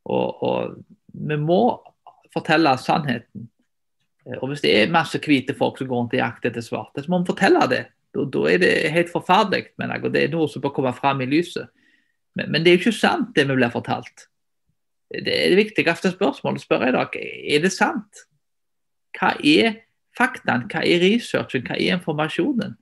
Og, 0.04 0.44
og 0.44 0.76
vi 1.14 1.38
må 1.40 1.64
fortelle 2.34 2.74
sannheten. 2.82 3.48
Eh, 4.26 4.38
og 4.40 4.50
Hvis 4.52 4.64
det 4.66 4.74
er 4.76 4.94
masse 4.94 5.22
hvite 5.22 5.56
folk 5.58 5.80
som 5.80 5.90
går 5.90 6.02
rundt 6.02 6.18
i 6.18 6.22
jakt 6.22 6.46
etter 6.50 6.66
svarte, 6.66 7.04
så 7.04 7.12
må 7.12 7.22
vi 7.22 7.32
fortelle 7.32 7.64
det. 7.72 7.86
Da, 8.14 8.26
da 8.30 8.44
er 8.50 8.60
det 8.62 8.74
helt 8.94 9.14
forferdelig, 9.14 9.72
mener 9.80 9.98
jeg, 9.98 10.06
og 10.06 10.14
det 10.14 10.24
er 10.24 10.36
noe 10.36 10.50
som 10.52 10.64
bør 10.64 10.76
komme 10.76 10.94
fram 10.94 11.24
i 11.24 11.30
lyset. 11.30 11.72
Men, 12.36 12.52
men, 12.52 12.64
det 12.64 12.72
er 12.72 12.78
jo 12.78 12.84
ikke 12.88 13.00
sant, 13.00 13.34
det 13.36 13.48
vi 13.50 13.58
blir 13.58 13.74
fortalt. 13.74 14.28
Det 15.14 15.30
er 15.30 15.54
det 15.54 15.60
viktigste 15.60 16.14
spørsmålet 16.14 16.64
spør 16.64 16.88
jeg 16.88 16.96
dag. 16.96 17.18
Er 17.54 17.62
det 17.62 17.74
sant? 17.74 18.24
Hva 19.18 19.36
er 19.38 19.76
faktaen? 20.18 20.66
hva 20.72 20.82
er 20.82 21.04
researchen, 21.04 21.66
hva 21.68 21.78
er 21.78 22.00
informasjonen? 22.00 22.74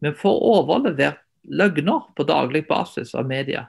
Vi 0.00 0.12
får 0.16 0.42
overlevert 0.48 1.22
løgner 1.50 2.08
på 2.16 2.26
daglig 2.28 2.64
basis 2.68 3.14
av 3.18 3.28
media. 3.28 3.66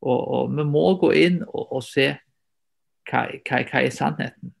Og, 0.00 0.20
og 0.20 0.56
vi 0.56 0.64
må 0.64 0.86
gå 1.00 1.12
inn 1.18 1.42
og, 1.44 1.66
og 1.66 1.84
se 1.84 2.08
hva, 3.10 3.26
hva, 3.26 3.62
hva 3.66 3.82
er 3.82 3.94
sannheten. 3.94 4.54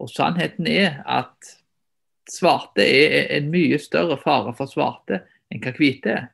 Og 0.00 0.10
sannheten 0.12 0.68
er 0.70 1.02
at 1.08 1.56
svarte 2.30 2.84
er 2.84 3.30
en 3.36 3.50
mye 3.52 3.78
større 3.80 4.18
fare 4.20 4.54
for 4.56 4.70
svarte 4.70 5.22
enn 5.52 5.62
hva 5.62 5.74
hvite 5.76 6.14
er. 6.14 6.32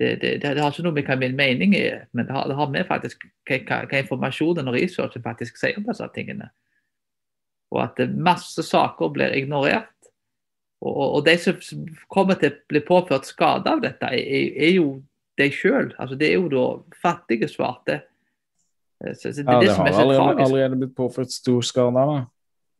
Det, 0.00 0.16
det, 0.22 0.30
det, 0.40 0.56
har 0.56 0.72
ikke 0.72 0.82
noe 0.86 0.96
med 0.96 1.04
hva 1.06 1.14
min 1.20 1.34
mening 1.36 1.74
er, 1.76 2.06
men 2.16 2.24
det 2.26 2.32
har, 2.34 2.46
det 2.48 2.56
har 2.56 2.70
med 2.72 2.86
faktisk 2.88 3.26
hva, 3.46 3.58
hva, 3.60 3.98
informasjonen 4.00 4.70
og 4.70 4.74
researchen 4.78 5.22
faktisk 5.22 5.60
sier 5.60 5.76
om 5.78 5.84
disse 5.86 6.08
tingene. 6.14 6.48
Og 7.72 7.82
at 7.84 8.00
masse 8.16 8.64
saker 8.64 9.12
blir 9.12 9.36
ignorert. 9.36 9.91
Og, 10.82 11.02
og, 11.16 11.20
de 11.26 11.36
som 11.38 11.58
kommer 12.10 12.38
til 12.40 12.50
å 12.50 12.60
bli 12.70 12.82
påført 12.82 13.28
skade 13.28 13.70
av 13.70 13.82
dette, 13.84 14.08
er, 14.10 14.48
er 14.66 14.72
jo 14.74 14.96
de 15.38 15.46
sjøl. 15.54 15.92
Altså, 15.94 16.18
det 16.18 16.32
er 16.32 16.40
jo 16.40 16.48
da 16.50 16.64
fattige 17.02 17.48
svarte. 17.50 18.00
Så, 19.02 19.30
så 19.30 19.42
det, 19.42 19.46
ja, 19.46 19.60
det, 19.62 19.70
har 19.76 20.00
allerede, 20.02 20.42
allerede, 20.44 20.80
blitt 20.82 20.96
påført 20.98 21.32
stor 21.34 21.62
skade. 21.66 22.02
Da. 22.10 22.18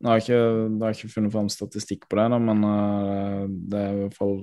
Jeg 0.03 0.11
har 0.11 0.25
ikke, 0.25 0.41
jeg 0.43 0.83
har 0.83 0.99
ikke 0.99 1.15
funnet 1.15 1.35
fram 1.35 1.49
statistikk 1.53 2.09
på 2.11 2.19
det, 2.19 2.27
da, 2.35 2.43
men 2.43 2.67
uh, 2.67 3.47
det 3.49 3.81
er 3.81 3.95
i 3.95 4.05
hvert 4.05 4.19
fall 4.19 4.37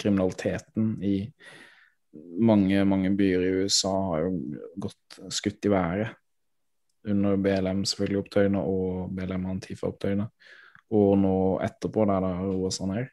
kriminaliteten 0.00 0.94
i 1.04 1.16
mange, 2.40 2.84
mange 2.88 3.10
byer 3.16 3.44
i 3.44 3.50
USA 3.60 3.92
har 4.10 4.24
jo 4.24 4.60
gått 4.86 5.18
skutt 5.36 5.68
i 5.68 5.72
været. 5.72 6.14
Under 7.06 7.36
BLM 7.38 7.84
selvfølgelig 7.86 8.22
opptøyene 8.22 8.62
og 8.66 9.12
BLM 9.14 9.44
Antifa-opptøyene. 9.52 10.30
Og 10.94 11.16
nå 11.18 11.36
etterpå, 11.66 12.04
der 12.06 12.22
det 12.22 12.32
har 12.38 12.50
roa 12.50 12.72
seg 12.74 12.90
ned, 12.92 13.12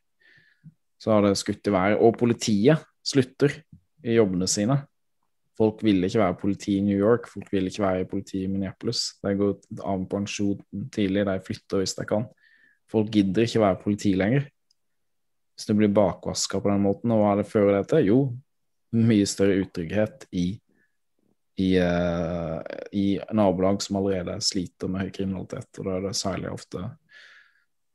så 1.02 1.16
har 1.16 1.26
det 1.26 1.38
skutt 1.40 1.68
i 1.68 1.74
været. 1.74 2.00
Og 2.00 2.18
politiet 2.20 2.84
slutter 3.04 3.56
i 4.04 4.18
jobbene 4.18 4.48
sine. 4.48 4.78
Folk 5.58 5.84
vil 5.86 6.06
ikke 6.06 6.22
være 6.22 6.38
politi 6.40 6.78
i 6.80 6.86
New 6.86 6.98
York, 6.98 7.28
folk 7.30 7.52
vil 7.54 7.70
ikke 7.70 7.84
være 7.84 8.08
politi 8.10 8.44
i 8.44 8.50
Minneapolis. 8.50 9.04
De 9.22 9.36
går 9.38 9.84
av 9.86 10.08
pensjon 10.10 10.64
tidlig, 10.94 11.28
de 11.28 11.36
flytter 11.46 11.84
hvis 11.84 11.94
de 12.00 12.08
kan. 12.10 12.26
Folk 12.90 13.12
gidder 13.14 13.46
ikke 13.46 13.62
være 13.62 13.82
politi 13.84 14.14
lenger. 14.18 14.48
Hvis 15.54 15.70
du 15.70 15.76
blir 15.78 15.94
bakvaska 15.94 16.62
på 16.62 16.72
den 16.72 16.82
måten, 16.82 17.14
og 17.14 17.22
hva 17.22 17.36
er 17.36 17.44
det 17.44 17.52
fører 17.52 17.78
det 17.78 17.86
til? 17.92 18.10
Jo, 18.10 18.18
mye 18.98 19.28
større 19.30 19.60
utrygghet 19.62 20.26
i, 20.34 20.48
i, 21.62 21.70
uh, 21.78 22.58
i 22.98 23.06
nabolag 23.38 23.82
som 23.86 24.00
allerede 24.02 24.40
sliter 24.46 24.90
med 24.90 25.06
høy 25.06 25.14
kriminalitet. 25.14 25.70
Og 25.78 25.86
da 25.86 26.00
er 26.00 26.08
det 26.08 26.18
særlig 26.18 26.50
ofte 26.54 26.88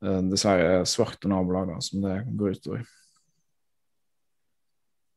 dessverre 0.00 0.85
svarte 0.87 1.31
nabolagene 1.31 1.83
som 1.83 2.05
det 2.05 2.21
går 2.38 2.59
utover 2.59 2.87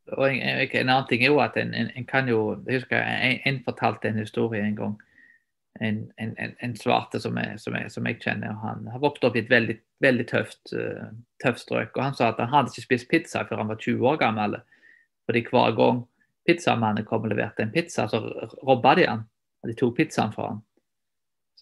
og 0.06 0.28
en, 0.28 0.42
en, 0.42 0.88
annen 0.88 1.08
ting 1.08 1.22
er 1.22 1.30
jo 1.30 1.40
at 1.42 1.56
en, 1.56 1.72
en 1.74 2.06
kan 2.06 2.28
jo 2.28 2.58
Jeg 2.66 2.82
husker 2.82 2.98
en, 3.00 3.40
en, 3.46 3.62
fortalte 3.64 4.08
en 4.08 4.18
historie 4.18 4.62
en 4.62 4.76
gang. 4.76 4.96
En, 5.80 6.76
svarte 6.76 7.20
som 7.20 7.36
jeg, 7.38 7.58
som, 7.60 7.74
jeg, 7.74 7.90
som 7.90 8.06
jeg, 8.06 8.18
kjenner. 8.20 8.58
Han 8.62 8.86
har 8.92 9.00
vokst 9.00 9.24
opp 9.24 9.36
i 9.36 9.42
et 9.42 9.50
veldig, 9.50 9.78
veldig 10.04 10.26
tøft, 10.28 10.74
uh, 10.76 11.08
tøft 11.42 11.64
strøk. 11.64 11.96
og 11.96 12.02
Han 12.04 12.18
sa 12.18 12.28
at 12.28 12.42
han 12.42 12.52
hadde 12.52 12.74
ikke 12.74 12.86
spist 12.88 13.08
pizza 13.10 13.44
før 13.48 13.62
han 13.62 13.72
var 13.72 13.80
20 13.80 14.08
år 14.08 14.18
gammel. 14.20 14.58
Fordi 15.26 15.44
hver 15.48 15.76
gang 15.78 16.02
pizzamannen 16.48 17.06
kom 17.08 17.24
og 17.24 17.32
leverte 17.32 17.64
en 17.64 17.72
pizza, 17.72 18.08
så 18.08 18.20
robba 18.66 18.94
de 18.98 19.08
han. 19.08 19.24
De 19.66 19.74
tok 19.78 19.96
pizzaen 19.96 20.34
fra 20.34 20.50
han. 20.50 20.62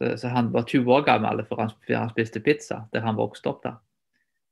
Så, 0.00 0.14
så, 0.16 0.30
han 0.32 0.48
var 0.52 0.64
20 0.64 0.94
år 0.96 1.04
gammel 1.04 1.42
før 1.44 1.66
han, 1.66 1.72
han 1.88 2.12
spiste 2.14 2.40
pizza, 2.40 2.86
der 2.92 3.04
han 3.04 3.18
vokste 3.20 3.52
opp. 3.52 3.62
da. 3.66 3.74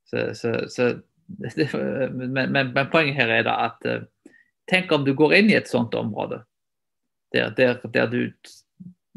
Så, 0.05 0.29
så, 0.37 0.53
så 0.69 0.91
men, 2.13 2.53
men, 2.53 2.53
men, 2.53 2.87
poenget 2.93 3.17
her 3.17 3.33
er 3.33 3.47
da 3.49 3.57
at 3.69 3.89
uh, 3.89 4.33
tenk 4.69 4.93
om 4.93 5.05
du 5.05 5.15
går 5.17 5.39
inn 5.41 5.51
i 5.53 5.57
et 5.57 5.69
sånt 5.69 5.97
område 5.97 6.43
der, 7.33 7.51
der, 7.57 7.81
der 7.93 8.07
du 8.09 8.23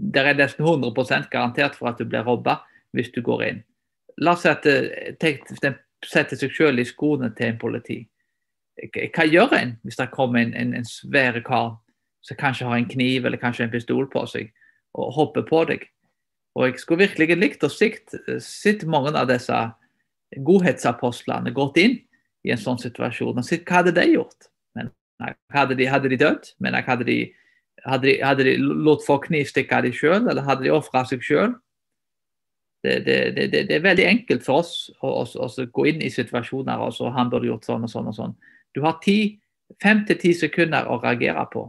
der 0.01 0.25
er 0.25 0.33
nesten 0.33 0.65
100% 0.65 1.29
garantert 1.29 1.75
for 1.75 1.91
at 1.91 1.99
du 1.99 2.05
blir 2.05 2.25
robba 2.25 2.61
hvis 2.95 3.11
du 3.11 3.21
går 3.21 3.43
inn. 3.43 3.61
La 4.17 4.33
oss 4.35 4.43
si 4.45 4.49
at 4.49 4.65
eh, 4.65 5.13
den 5.21 5.77
setter 6.05 6.39
seg 6.39 6.55
selv 6.55 6.81
i 6.81 6.87
skoene 6.87 7.31
til 7.37 7.51
en 7.51 7.61
politi. 7.61 8.01
Hva 8.81 9.27
gjør 9.27 9.53
en 9.57 9.75
hvis 9.85 9.99
det 9.99 10.09
kommer 10.15 10.41
en, 10.41 10.55
en, 10.57 10.73
en 10.75 10.87
svære 10.87 11.43
kar 11.45 11.75
som 12.25 12.37
kanskje 12.37 12.67
har 12.67 12.77
en 12.77 12.89
kniv 12.89 13.25
eller 13.25 13.41
kanskje 13.41 13.67
en 13.67 13.73
pistol 13.73 14.09
på 14.09 14.25
seg, 14.29 14.51
og 14.97 15.13
hopper 15.15 15.45
på 15.47 15.63
deg? 15.69 15.85
Og 16.55 16.67
Jeg 16.67 16.79
skulle 16.81 17.07
virkelig 17.07 17.37
likt 17.37 17.63
å 17.63 17.71
sitte 17.71 18.89
mange 18.89 19.13
av 19.15 19.29
disse 19.29 19.57
godhetsapostlene 20.35 21.53
gått 21.55 21.79
inn 21.79 21.99
i 22.43 22.51
en 22.51 22.59
sånn 22.59 22.79
situasjon 22.81 23.39
og 23.39 23.45
sett 23.45 23.63
hva 23.67 23.81
hadde 23.81 23.93
de 23.95 24.07
gjort? 24.13 24.49
Men, 24.75 24.91
hadde, 25.53 25.77
de, 25.79 25.87
hadde 25.87 26.11
de 26.11 26.19
dødd? 26.19 26.53
Men, 26.63 26.75
hadde 26.87 27.07
de, 27.07 27.17
hadde 27.85 28.07
de, 28.07 28.15
hadde 28.23 28.47
de 28.47 28.55
latt 28.59 29.03
folk 29.05 29.27
knivstikke 29.29 29.81
dem 29.85 29.95
sjøl, 29.95 30.23
eller 30.25 30.43
hadde 30.47 30.65
de 30.67 30.73
ofra 30.75 31.05
seg 31.07 31.23
sjøl? 31.25 31.53
Det, 32.81 32.95
det, 33.05 33.17
det, 33.37 33.49
det, 33.53 33.75
er 33.75 33.83
veldig 33.83 34.07
enkelt 34.09 34.41
for 34.41 34.63
oss 34.63 34.89
å, 35.05 35.21
å, 35.21 35.25
å 35.45 35.65
gå 35.75 35.85
inn 35.91 36.01
i 36.01 36.09
situasjoner 36.09 36.81
og 36.81 36.95
så 36.97 37.11
han 37.13 37.29
burde 37.29 37.51
gjort 37.51 37.67
sånn 37.67 37.85
og 37.85 37.91
sånn 37.93 38.09
og 38.09 38.15
sånn. 38.17 38.33
Du 38.73 38.81
har 38.81 38.97
fem 39.83 40.01
til 40.07 40.17
ti 40.17 40.33
sekunder 40.33 40.89
å 40.89 40.97
reagere 41.03 41.45
på. 41.53 41.67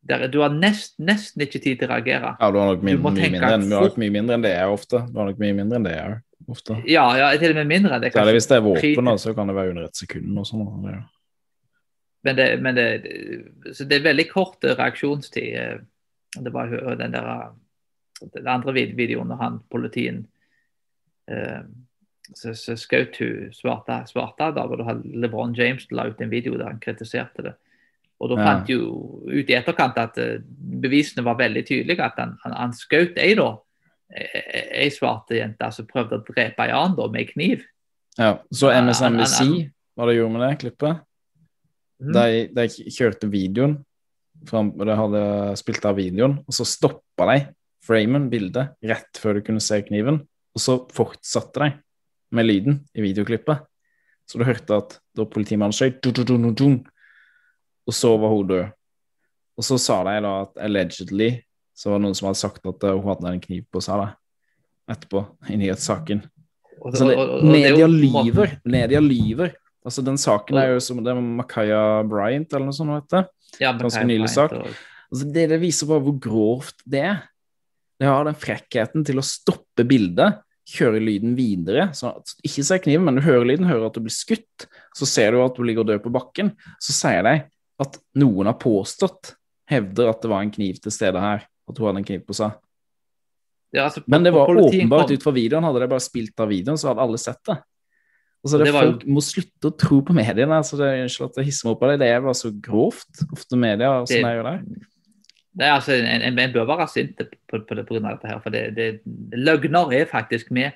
Der, 0.00 0.26
Du 0.32 0.40
har 0.40 0.52
nest, 0.54 0.96
nesten 0.98 1.44
ikke 1.44 1.60
tid 1.60 1.80
til 1.80 1.88
å 1.88 1.92
reagere. 1.94 2.34
Ja, 2.40 2.50
du 2.50 2.58
har 2.60 2.72
nok 2.72 2.82
mye, 2.86 2.96
mye, 2.96 3.14
mindre, 3.20 3.52
enn, 3.56 3.68
har 3.72 3.86
nok 3.88 4.00
mye 4.00 4.14
mindre 4.14 4.38
enn 4.38 4.44
det 4.46 4.52
er 4.56 4.72
ofte. 4.72 5.02
Du 5.10 5.20
har 5.20 5.30
nok 5.30 5.40
mye 5.42 5.56
mindre 5.56 5.80
enn 5.80 5.88
det 5.88 5.94
jeg 5.96 6.18
ofte. 6.50 6.76
Ja, 6.88 7.06
ja 7.18 7.30
til 7.38 7.52
og 7.54 7.60
med 7.60 7.70
mindre. 7.70 8.00
Det 8.00 8.10
er 8.10 8.18
Særlig 8.18 8.38
hvis 8.38 8.50
det 8.50 8.56
er 8.58 8.66
våpen, 8.66 9.10
så 9.22 9.34
kan 9.36 9.50
det 9.50 9.56
være 9.58 9.74
under 9.74 9.88
et 9.90 10.00
sekund 10.00 10.40
og 10.40 10.48
sånn. 10.48 10.66
Ja. 10.88 11.00
Men, 12.26 12.36
det, 12.36 12.48
men 12.60 12.76
det, 12.76 12.88
så 13.76 13.86
det 13.88 14.00
er 14.00 14.08
veldig 14.10 14.26
kort 14.32 14.64
eh, 14.64 14.76
reaksjonstid. 14.76 15.54
eh, 15.56 15.78
Det 16.36 16.52
var 16.52 16.72
den 17.00 17.14
der 17.14 17.28
eh, 17.36 17.50
den 18.34 18.48
andre 18.48 18.74
videoen 18.74 19.30
når 19.32 19.38
han 19.40 19.54
politien 19.72 20.26
eh, 21.30 21.62
så, 22.36 22.52
så 22.54 22.76
skjøt 22.78 23.16
hun 23.22 23.54
svarte, 23.56 24.02
svarte 24.10 24.50
da, 24.54 24.66
da 24.68 24.94
LeBron 25.02 25.54
James 25.56 25.86
la 25.90 26.04
ut 26.10 26.20
en 26.20 26.30
video 26.30 26.58
der 26.58 26.68
han 26.68 26.82
kritiserte 26.82 27.42
det. 27.42 27.54
Og 28.20 28.28
da 28.32 28.36
Ja. 28.36 28.44
fant 28.44 28.68
jo 28.68 28.80
ut 29.24 29.48
i 29.50 29.56
etterkant 29.56 29.98
at 29.98 30.18
eh, 30.20 30.38
bevisene 30.82 31.24
var 31.24 31.38
veldig 31.40 31.64
tydelige. 31.66 32.04
At 32.04 32.18
han, 32.20 32.36
han, 32.44 32.52
han 32.52 32.72
skjøt 32.76 33.18
ei 33.18 33.34
da, 33.38 33.54
ei 34.12 34.64
ei 34.84 34.88
svarte 34.92 35.38
jente 35.38 35.68
som 35.72 35.86
prøvde 35.88 36.18
å 36.18 36.24
drepe 36.26 36.66
ei 36.66 36.72
annen 36.74 36.96
da, 36.98 37.06
med 37.08 37.30
kniv. 37.30 37.62
Ja, 38.18 38.34
så 38.52 38.72
MSNBC, 38.74 39.70
hva 39.96 40.08
de 40.08 40.16
gjorde 40.18 40.34
med 40.34 40.42
det 40.44 40.58
klippet? 40.64 41.00
Mm. 42.00 42.12
De, 42.16 42.26
de 42.56 42.90
kjørte 42.90 43.28
videoen, 43.30 43.78
fram, 44.48 44.72
og 44.76 44.86
de 44.88 44.96
hadde 44.96 45.22
spilt 45.60 45.84
av 45.88 45.98
videoen, 46.00 46.38
og 46.42 46.56
så 46.56 46.66
stoppa 46.68 47.28
de 47.30 47.38
framen, 47.84 48.28
bildet, 48.32 48.74
rett 48.84 49.20
før 49.20 49.38
du 49.38 49.44
kunne 49.46 49.62
se 49.64 49.78
kniven, 49.86 50.22
og 50.56 50.60
så 50.60 50.76
fortsatte 50.92 51.62
de 51.62 51.70
med 52.36 52.46
lyden 52.48 52.80
i 52.96 53.04
videoklippet. 53.04 53.64
Så 54.28 54.38
du 54.38 54.44
hørte 54.46 54.76
at 54.78 54.96
da 55.16 55.26
politimannen 55.26 55.74
skjøt, 55.74 56.00
du, 56.02 56.10
du, 56.14 56.22
du, 56.24 56.36
du, 56.38 56.50
du, 56.54 56.90
og 57.90 57.96
så 57.96 58.12
var 58.22 58.30
hun 58.34 58.50
død. 58.50 58.68
Og 59.60 59.66
så 59.66 59.76
sa 59.82 59.98
de 60.06 60.16
da 60.24 60.34
at 60.46 60.60
allegedly 60.68 61.30
så 61.76 61.90
var 61.90 61.98
det 61.98 62.04
noen 62.06 62.16
som 62.18 62.28
hadde 62.30 62.40
sagt 62.40 62.66
at 62.68 62.84
uh, 62.86 62.94
hun 62.96 63.08
hadde 63.10 63.32
en 63.34 63.40
kniv 63.42 63.64
på 63.72 63.80
seg 63.84 63.98
da, 64.02 64.10
etterpå, 64.94 65.24
i 65.50 65.56
nyhetssaken. 65.60 66.22
Og- 66.80 66.92
Altså, 66.92 67.04
og- 67.10 67.18
og- 67.18 67.32
og 67.40 67.44
media 67.44 67.86
lyver. 67.86 68.54
Media 68.64 69.00
lyver. 69.00 69.52
Altså, 69.84 70.04
den 70.04 70.16
saken 70.20 70.56
er 70.60 70.74
jo 70.74 70.80
som 70.80 71.02
det 71.02 71.10
er 71.12 71.20
Makaya 71.20 72.02
Bryant, 72.08 72.52
eller 72.52 72.66
noe 72.68 72.76
sånt, 72.76 72.94
heter? 73.02 73.26
Ja, 73.60 73.72
ganske 73.72 74.04
nylig 74.06 74.28
sak. 74.28 74.52
Altså, 75.10 75.24
det, 75.32 75.48
det 75.50 75.60
viser 75.60 75.86
bare 75.88 76.00
hvor 76.04 76.18
grovt 76.20 76.82
det 76.86 77.00
er. 77.00 77.22
Det 78.00 78.06
har 78.08 78.24
den 78.24 78.34
frekkheten 78.34 79.04
til 79.04 79.16
å 79.20 79.24
stoppe 79.24 79.84
bildet, 79.88 80.40
kjøre 80.70 81.00
lyden 81.02 81.34
videre. 81.36 81.88
Så 81.96 82.12
at, 82.16 82.32
ikke 82.44 82.64
se 82.64 82.78
kniven, 82.78 83.04
men 83.04 83.16
du 83.16 83.20
hører 83.22 83.44
lyden, 83.44 83.66
hører 83.66 83.86
at 83.88 83.96
du 83.96 84.00
blir 84.00 84.12
skutt. 84.14 84.68
Så 84.96 85.06
ser 85.08 85.32
du 85.32 85.40
at 85.44 85.56
du 85.56 85.62
ligger 85.64 85.84
død 85.84 86.02
på 86.04 86.12
bakken. 86.12 86.52
Så 86.80 86.92
sier 86.96 87.22
de 87.24 87.34
at 87.80 87.96
noen 88.20 88.46
har 88.50 88.58
påstått, 88.60 89.34
hevder 89.70 90.10
at 90.10 90.20
det 90.22 90.30
var 90.32 90.42
en 90.44 90.52
kniv 90.54 90.80
til 90.82 90.92
stede 90.94 91.20
her. 91.22 91.46
At 91.70 91.78
hun 91.78 91.86
hadde 91.88 92.02
en 92.02 92.06
kniv 92.08 92.24
på 92.26 92.34
seg. 92.36 92.52
Ja, 93.72 93.84
altså, 93.86 94.02
Men 94.10 94.24
det 94.26 94.32
var 94.34 94.48
åpenbart 94.50 95.06
kom- 95.06 95.14
ut 95.14 95.22
fra 95.22 95.32
videoen. 95.32 95.64
Hadde 95.64 95.80
de 95.84 95.88
bare 95.92 96.02
spilt 96.02 96.40
av 96.42 96.48
videoen, 96.50 96.78
så 96.80 96.88
hadde 96.90 97.04
alle 97.04 97.18
sett 97.22 97.38
det. 97.46 97.58
Altså, 98.42 98.58
det, 98.58 98.64
Det 98.66 98.72
var 98.74 98.86
folk 98.88 99.04
må 99.06 99.20
slutte 99.22 99.68
å 99.70 99.76
tro 99.78 100.00
på 100.02 100.14
mediene. 100.16 100.56
Altså, 100.58 100.76
det 100.80 100.86
er 100.88 101.02
Unnskyld 101.04 101.28
at 101.30 101.36
jeg 101.42 101.44
hisser 101.50 101.68
meg 101.68 101.76
opp 101.76 101.82
av 101.84 101.90
det. 101.92 101.98
Det 102.02 102.08
er 102.08 102.20
bare 102.24 102.38
så 102.40 102.50
grovt, 102.60 103.22
ofte 103.32 103.56
media, 103.60 103.92
som 104.06 104.16
Det- 104.16 104.24
de 104.24 104.34
gjør 104.34 104.48
der. 104.50 104.62
Det 105.60 105.66
er 105.66 105.72
altså, 105.74 105.92
en, 105.98 106.22
en, 106.22 106.38
en 106.38 106.52
bør 106.52 106.66
være 106.66 106.88
sint 106.88 107.16
på, 107.18 107.26
på, 107.66 107.74
det, 107.76 107.86
på 107.86 107.94
grunn 107.94 108.06
av 108.06 108.16
dette. 108.18 108.28
her, 108.30 108.40
for 108.40 108.50
det, 108.50 108.74
det, 108.74 109.00
Løgner 109.34 109.92
er 109.92 110.06
faktisk 110.06 110.50
med 110.50 110.72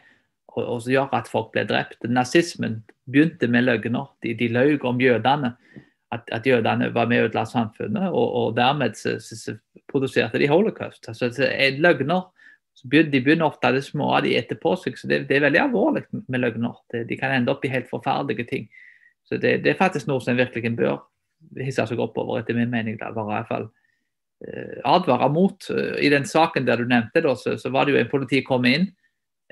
å 0.54 0.62
å 0.76 0.78
gjøre 0.86 1.10
at 1.18 1.26
folk 1.26 1.50
ble 1.52 1.64
drept. 1.66 1.96
Nazismen 2.06 2.84
begynte 3.10 3.48
med 3.50 3.64
løgner. 3.64 4.06
De, 4.22 4.34
de 4.38 4.48
løy 4.48 4.78
om 4.86 4.98
jødene. 5.02 5.56
At, 6.14 6.28
at 6.32 6.46
jødene 6.46 6.90
var 6.94 7.08
med 7.10 7.22
og 7.22 7.28
ødela 7.28 7.44
samfunnet, 7.48 8.08
og, 8.10 8.34
og 8.38 8.56
dermed 8.56 8.96
så, 8.98 9.16
så, 9.22 9.38
så 9.40 9.56
produserte 9.90 10.38
de 10.38 10.48
holocaust. 10.50 11.08
Altså, 11.08 11.30
så 11.32 11.48
er 11.50 11.80
løgner 11.82 12.30
De 12.84 13.20
begynner 13.20 13.46
ofte 13.46 13.68
av 13.68 13.76
det 13.76 13.84
små 13.86 14.10
de 14.20 14.34
etter 14.36 14.58
på 14.60 14.74
seg, 14.76 14.98
så 14.98 15.08
det, 15.08 15.24
det 15.28 15.38
er 15.38 15.46
veldig 15.46 15.60
alvorlig 15.62 16.04
med 16.12 16.42
løgner. 16.42 16.76
De 17.08 17.16
kan 17.16 17.32
ende 17.32 17.52
opp 17.52 17.64
i 17.64 17.72
helt 17.72 17.88
forferdelige 17.88 18.46
ting. 18.50 18.66
Så 19.24 19.38
det, 19.40 19.62
det 19.64 19.72
er 19.72 19.80
faktisk 19.80 20.10
noe 20.10 20.20
som 20.20 20.36
virkelig 20.36 20.74
bør 20.76 20.98
hisse 21.64 21.86
seg 21.88 22.02
opp 22.02 22.18
over, 22.20 22.40
etter 22.40 22.56
min 22.56 22.72
mening. 22.72 22.98
Da, 23.00 23.12
var 23.14 23.30
i 23.30 23.34
hvert 23.38 23.50
fall 23.52 23.68
eh, 24.44 24.80
advare 24.84 25.30
mot. 25.32 25.70
I 26.00 26.10
den 26.12 26.28
saken 26.28 26.66
der 26.68 26.82
du 26.82 26.90
nevnte, 26.90 27.24
da, 27.24 27.32
så, 27.38 27.56
så 27.60 27.72
var 27.72 27.86
det 27.86 27.94
jo 27.94 28.02
en 28.02 28.10
politi 28.12 28.42
kom 28.44 28.66
inn. 28.68 28.90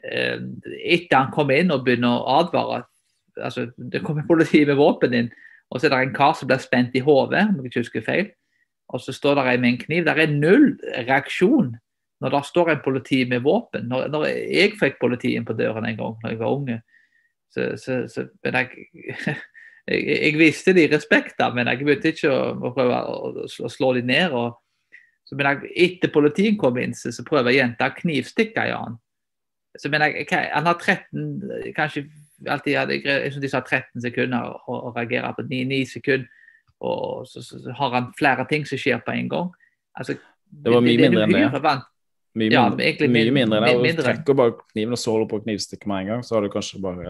Eh, 0.02 0.36
etter 0.82 1.18
han 1.18 1.32
kom 1.32 1.52
inn 1.54 1.72
og 1.72 1.86
begynner 1.86 2.18
å 2.18 2.40
advare 2.40 2.82
altså 3.40 3.70
Det 3.76 4.02
kommer 4.04 4.26
politi 4.28 4.64
med 4.68 4.76
våpen 4.76 5.14
inn, 5.16 5.30
og 5.72 5.80
så 5.80 5.88
er 5.88 5.94
det 5.94 6.00
en 6.04 6.14
kar 6.14 6.34
som 6.36 6.50
blir 6.50 6.60
spent 6.60 6.96
i 6.98 7.00
hodet, 7.00 7.46
om 7.48 7.60
jeg 7.60 7.70
ikke 7.70 7.80
husker 7.80 8.04
feil. 8.04 8.26
Og 8.92 9.00
så 9.00 9.14
står 9.16 9.38
det 9.38 9.44
en 9.54 9.62
med 9.62 9.70
en 9.70 9.78
kniv. 9.80 10.04
Det 10.04 10.12
er 10.20 10.34
null 10.34 10.66
reaksjon 11.08 11.70
når 12.22 12.34
det 12.34 12.42
står 12.46 12.70
en 12.70 12.82
politi 12.84 13.22
med 13.24 13.40
våpen. 13.42 13.88
Når, 13.88 14.10
når 14.12 14.26
jeg 14.28 14.76
fikk 14.80 15.00
politiet 15.00 15.46
på 15.46 15.56
døren 15.56 15.88
en 15.88 15.96
gang 15.96 16.18
da 16.20 16.30
jeg 16.30 16.38
var 16.42 16.52
unge, 16.54 16.82
så, 17.50 17.72
så, 17.80 18.02
så 18.08 18.26
men 18.44 18.58
jeg, 18.60 18.84
jeg, 19.88 20.02
jeg 20.12 20.38
viste 20.38 20.76
de 20.76 20.86
respekt, 20.92 21.38
da, 21.40 21.48
men 21.54 21.70
jeg 21.72 21.80
begynte 21.80 22.12
ikke 22.12 22.30
å, 22.30 22.42
å 22.52 22.74
prøve 22.76 23.00
å, 23.00 23.32
å 23.48 23.72
slå 23.72 23.94
de 23.96 24.04
ned. 24.12 24.36
og 24.36 24.60
så 25.24 25.38
men 25.38 25.48
jeg, 25.48 25.72
Etter 25.86 26.12
politiet 26.12 26.60
kom 26.60 26.76
inn, 26.78 26.94
så, 26.94 27.14
så 27.16 27.24
prøver 27.24 27.56
jenta 27.56 27.88
å 27.88 27.96
knivstikke 27.96 28.68
i 28.68 28.76
han. 28.76 29.00
Så 29.80 29.88
men 29.88 30.04
jeg, 30.04 30.28
Han 30.28 30.68
har 30.68 30.76
13 30.76 31.72
kanskje 31.76 32.04
alltid 32.48 32.76
hadde, 32.76 33.02
jeg 33.04 33.32
synes 33.32 33.42
de 33.42 33.48
sa 33.48 33.60
13 33.60 34.00
sekunder 34.02 34.52
å, 34.68 34.78
å 34.88 34.92
reagere 34.96 35.34
på 35.36 35.42
9, 35.48 35.64
9 35.68 35.86
sekunder. 35.86 36.28
Og 36.82 37.26
så, 37.30 37.42
så, 37.46 37.58
så 37.62 37.72
har 37.78 37.90
han 37.94 38.12
flere 38.18 38.44
ting 38.50 38.64
som 38.66 38.78
skjer 38.78 38.98
på 39.06 39.12
en 39.14 39.28
gang. 39.30 39.50
Altså, 39.98 40.16
Det 40.50 40.72
var 40.72 40.80
mye 40.82 40.98
mindre 40.98 41.22
enn 41.24 41.32
det. 41.32 41.74
Mye, 42.34 42.48
Ja, 42.50 42.62
mindre, 42.70 43.08
mye 43.08 43.08
min- 43.12 43.34
mindre 43.34 43.58
enn 43.60 43.66
det. 43.68 43.82
min- 43.82 43.98
Og 43.98 44.04
trekker 44.04 44.34
bare 44.34 44.54
kniven 44.72 44.92
og 44.92 44.98
så 44.98 45.12
holder 45.12 45.28
på 45.28 45.38
å 45.38 45.44
knivstikke 45.44 45.86
med 45.86 46.00
en 46.00 46.06
gang, 46.06 46.22
så 46.24 46.34
har 46.34 46.42
du 46.42 46.48
kanskje 46.48 46.80
bare 46.80 47.04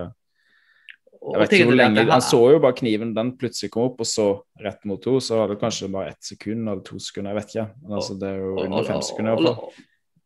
Jeg 1.23 1.39
vet 1.39 1.53
ikke 1.55 1.67
hvor 1.71 1.77
lenge 1.79 2.05
han- 2.11 2.21
så 2.21 2.41
jo 2.51 2.59
bare 2.59 2.73
kniven, 2.75 3.15
den 3.15 3.37
plutselig 3.39 3.71
kom 3.71 3.85
opp, 3.85 4.01
og 4.01 4.07
så 4.07 4.43
rett 4.61 4.85
mot 4.85 5.05
henne, 5.05 5.21
så 5.23 5.39
hadde 5.41 5.55
det 5.55 5.61
kanskje 5.63 5.91
bare 5.93 6.09
ett 6.11 6.23
sekund 6.25 6.69
eller 6.69 6.83
to 6.83 6.99
sekunder, 6.99 7.31
jeg 7.33 7.39
vet 7.41 7.55
ikke. 7.55 7.71
Men 7.83 7.93
altså, 7.93 8.19
det 8.19 8.29
er 8.29 8.39
jo 8.43 8.57
under 8.65 8.79
og- 8.79 8.87
fem 8.87 9.01
sekunder 9.01 9.33
og- 9.39 9.47
og- 9.47 9.73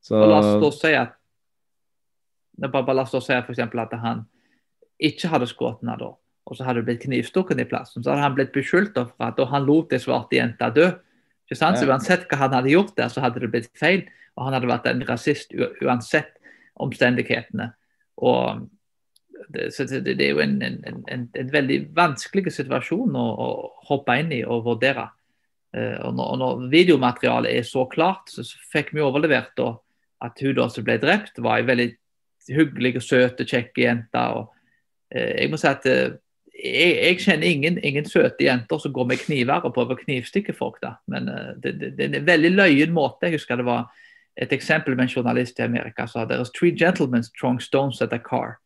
Så 0.02 0.14
Og 0.22 0.28
la 0.30 0.38
oss 0.38 0.62
da 0.62 0.70
si 0.88 0.94
at 0.94 1.12
bare, 2.58 2.82
bare 2.84 2.94
la 2.94 3.02
oss 3.02 3.10
da 3.12 3.20
si 3.20 3.32
at, 3.34 3.44
for 3.44 3.52
eksempel 3.52 3.80
at 3.82 3.92
han 4.00 4.24
ikke 5.02 5.30
hadde 5.32 5.48
skutt 5.50 5.82
henne 5.82 5.96
da, 6.00 6.12
og 6.46 6.56
så 6.56 6.66
hadde 6.66 6.82
det 6.82 6.88
blitt 6.90 7.02
knivstukken 7.04 7.60
i 7.60 7.66
plassen, 7.68 8.04
så 8.04 8.12
hadde 8.12 8.24
han 8.24 8.36
blitt 8.36 8.54
beskyldt 8.54 8.98
for 8.98 9.26
at 9.26 9.40
han 9.50 9.66
lot 9.66 9.92
ei 9.92 10.00
svarte 10.02 10.38
jente 10.38 10.70
dø. 10.76 10.92
Ikke 11.46 11.58
sant? 11.58 11.78
Så 11.78 11.88
Uansett 11.88 12.26
hva 12.30 12.38
han 12.44 12.54
hadde 12.56 12.72
gjort 12.72 12.94
der, 12.98 13.10
så 13.10 13.22
hadde 13.22 13.42
det 13.42 13.50
blitt 13.52 13.68
feil. 13.78 14.06
Og 14.36 14.46
han 14.46 14.56
hadde 14.56 14.70
vært 14.70 14.88
en 14.90 15.04
rasist 15.08 15.54
uansett 15.56 16.34
omstendighetene. 16.82 17.70
Og 18.22 18.66
det, 19.52 19.70
så 19.74 19.86
det, 19.88 20.02
det 20.06 20.26
er 20.26 20.34
jo 20.34 20.42
en, 20.42 20.56
en, 20.62 20.80
en, 20.84 21.28
en 21.32 21.52
veldig 21.52 21.78
vanskelig 21.96 22.52
situasjon 22.56 23.16
å, 23.16 23.26
å 23.26 23.48
hoppe 23.90 24.16
inn 24.20 24.34
i 24.34 24.42
og 24.44 24.64
vurdere. 24.66 25.06
Eh, 25.76 25.96
og 26.02 26.16
når, 26.18 26.32
og 26.32 26.40
når 26.42 26.66
videomaterialet 26.72 27.54
er 27.54 27.68
så 27.68 27.86
klart, 27.90 28.30
så, 28.32 28.44
så 28.46 28.60
fikk 28.72 28.92
vi 28.96 29.04
overlevert 29.04 29.54
da 29.58 29.72
at 30.26 30.42
hun 30.42 30.56
da 30.56 30.68
som 30.72 30.84
ble 30.86 30.98
drept, 31.00 31.40
var 31.44 31.60
ei 31.60 31.68
veldig 31.68 31.88
hyggelig, 32.56 33.00
søt 33.04 33.40
og 33.42 33.50
kjekk 33.50 33.82
jente. 33.82 34.26
og 34.38 34.52
Jeg 35.16 35.50
må 35.50 35.60
si 35.60 35.68
at 35.70 35.86
eh, 35.90 36.16
jeg, 36.56 36.96
jeg 37.02 37.20
kjenner 37.20 37.46
ingen, 37.46 37.78
ingen 37.84 38.08
søte 38.08 38.46
jenter 38.46 38.80
som 38.80 38.92
går 38.92 39.10
med 39.12 39.22
kniver 39.22 39.64
og 39.64 39.74
prøver 39.76 39.96
å 39.96 40.02
knivstikke 40.04 40.54
folk. 40.56 40.80
da, 40.82 40.96
Men 41.10 41.28
eh, 41.28 41.54
det, 41.62 41.76
det, 41.80 41.94
det 41.98 42.08
er 42.08 42.20
en 42.20 42.28
veldig 42.28 42.52
løyen 42.56 42.94
måte. 42.96 43.28
Jeg 43.28 43.40
husker 43.40 43.60
det 43.60 43.68
var 43.68 43.90
et 44.36 44.52
eksempel 44.52 44.96
med 44.96 45.06
en 45.06 45.14
journalist 45.16 45.58
i 45.58 45.64
Amerika 45.64 46.06
som 46.06 46.22
sa 46.22 46.28
«There 46.28 46.42
is 46.42 46.52
three 46.52 46.74
gentlemen 46.76 47.24
throwing 47.38 47.60
stones 47.60 48.02
at 48.02 48.12
a 48.12 48.18
car. 48.18 48.58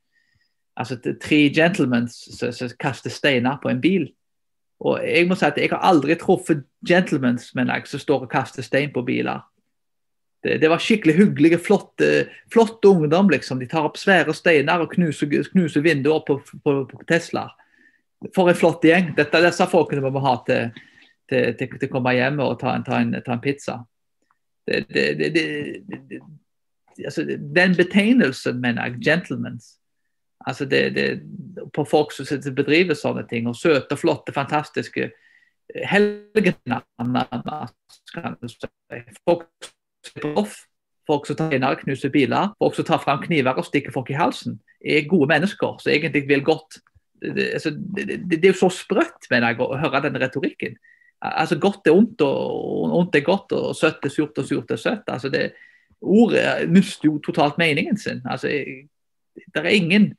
Altså 0.76 0.96
tre 0.96 1.50
gentlemen 1.54 2.08
som 2.08 2.72
kaster 2.80 3.10
steiner 3.10 3.58
på 3.62 3.68
en 3.68 3.80
bil. 3.80 4.08
Og 4.80 5.00
jeg 5.04 5.28
må 5.28 5.36
si 5.36 5.44
at 5.44 5.58
jeg 5.60 5.70
har 5.70 5.82
aldri 5.84 6.16
truffet 6.16 6.62
gentlemen 6.88 7.38
som 7.38 7.98
står 8.00 8.24
og 8.24 8.30
kaster 8.32 8.64
stein 8.64 8.92
på 8.94 9.02
biler. 9.04 9.42
Det, 10.40 10.56
det 10.62 10.68
var 10.72 10.80
skikkelig 10.80 11.14
hyggelige, 11.18 11.58
flotte, 11.60 12.28
flotte 12.52 12.88
ungdom. 12.88 13.30
liksom. 13.30 13.58
De 13.60 13.68
tar 13.68 13.88
opp 13.88 13.98
svære 14.00 14.34
steiner 14.34 14.84
og 14.84 14.94
knuser, 14.94 15.28
knuser 15.52 15.84
vinduer 15.84 16.22
på, 16.26 16.38
på, 16.64 16.76
på 16.88 17.00
Tesla. 17.08 17.48
For 18.34 18.48
en 18.48 18.58
flott 18.58 18.84
gjeng. 18.84 19.12
Dette, 19.16 19.42
disse 19.44 19.68
folkene 19.68 20.04
må 20.04 20.12
vi 20.14 20.24
ha 20.24 20.36
til, 20.48 20.84
til, 21.28 21.50
til, 21.58 21.76
til 21.76 21.90
å 21.90 21.94
komme 21.96 22.14
hjem 22.16 22.40
og 22.44 22.58
ta 22.60 22.74
en, 22.76 22.86
ta 22.86 23.00
en, 23.00 23.16
ta 23.24 23.36
en 23.36 23.44
pizza. 23.44 23.80
Det, 24.70 24.84
det, 24.92 26.20
altså, 27.04 27.24
den 27.26 27.76
betegnelsen, 27.76 28.60
mener 28.62 28.86
jeg, 28.86 29.00
gentlemans 29.08 29.76
altså 30.46 30.64
det, 30.64 31.20
På 31.74 31.84
folk 31.84 32.12
som 32.12 32.54
bedriver 32.54 32.94
sånne 32.96 33.26
ting, 33.28 33.48
og 33.48 33.56
søte, 33.56 33.96
flotte, 33.96 34.32
fantastiske 34.32 35.10
helgener 35.86 36.80
du. 38.40 38.48
Folk 39.28 39.46
som 40.10 40.26
er 40.26 40.42
off, 40.42 40.58
folk 41.10 41.26
som 41.26 41.38
tar 41.38 41.56
og 41.66 41.80
knuser 41.82 42.12
biler, 42.12 42.52
folk 42.60 42.76
som 42.76 42.86
tar 42.86 43.02
fram 43.02 43.22
kniver 43.24 43.58
og 43.58 43.66
stikker 43.66 43.94
folk 43.94 44.12
i 44.12 44.18
halsen, 44.18 44.60
er 44.80 45.08
gode 45.08 45.28
mennesker 45.32 45.80
som 45.80 45.92
egentlig 45.92 46.26
vil 46.28 46.44
godt. 46.44 46.78
Det, 47.20 47.50
altså, 47.58 47.72
det, 47.96 48.20
det 48.30 48.44
er 48.44 48.52
jo 48.54 48.60
så 48.62 48.70
sprøtt, 48.72 49.26
mener 49.30 49.52
jeg, 49.52 49.60
å 49.60 49.80
høre 49.80 50.04
den 50.06 50.20
retorikken. 50.22 50.78
Altså, 51.20 51.58
godt 51.60 51.88
er 51.88 51.96
ondt, 51.96 52.22
og 52.24 52.94
ondt 52.96 53.18
er 53.18 53.26
godt, 53.26 53.52
og 53.52 53.74
søtt 53.76 54.06
er 54.06 54.12
surt, 54.14 54.38
og 54.40 54.48
surt 54.48 54.72
er 54.72 54.80
søtt. 54.80 55.10
Altså, 55.12 55.28
det, 55.32 55.50
ordet 56.00 56.70
mister 56.72 57.10
jo 57.10 57.18
totalt 57.24 57.58
meningen 57.60 57.98
sin. 58.00 58.22
Altså, 58.24 58.48
det 58.48 59.60
er 59.60 59.68
ingen 59.68 60.14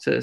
som 0.00 0.14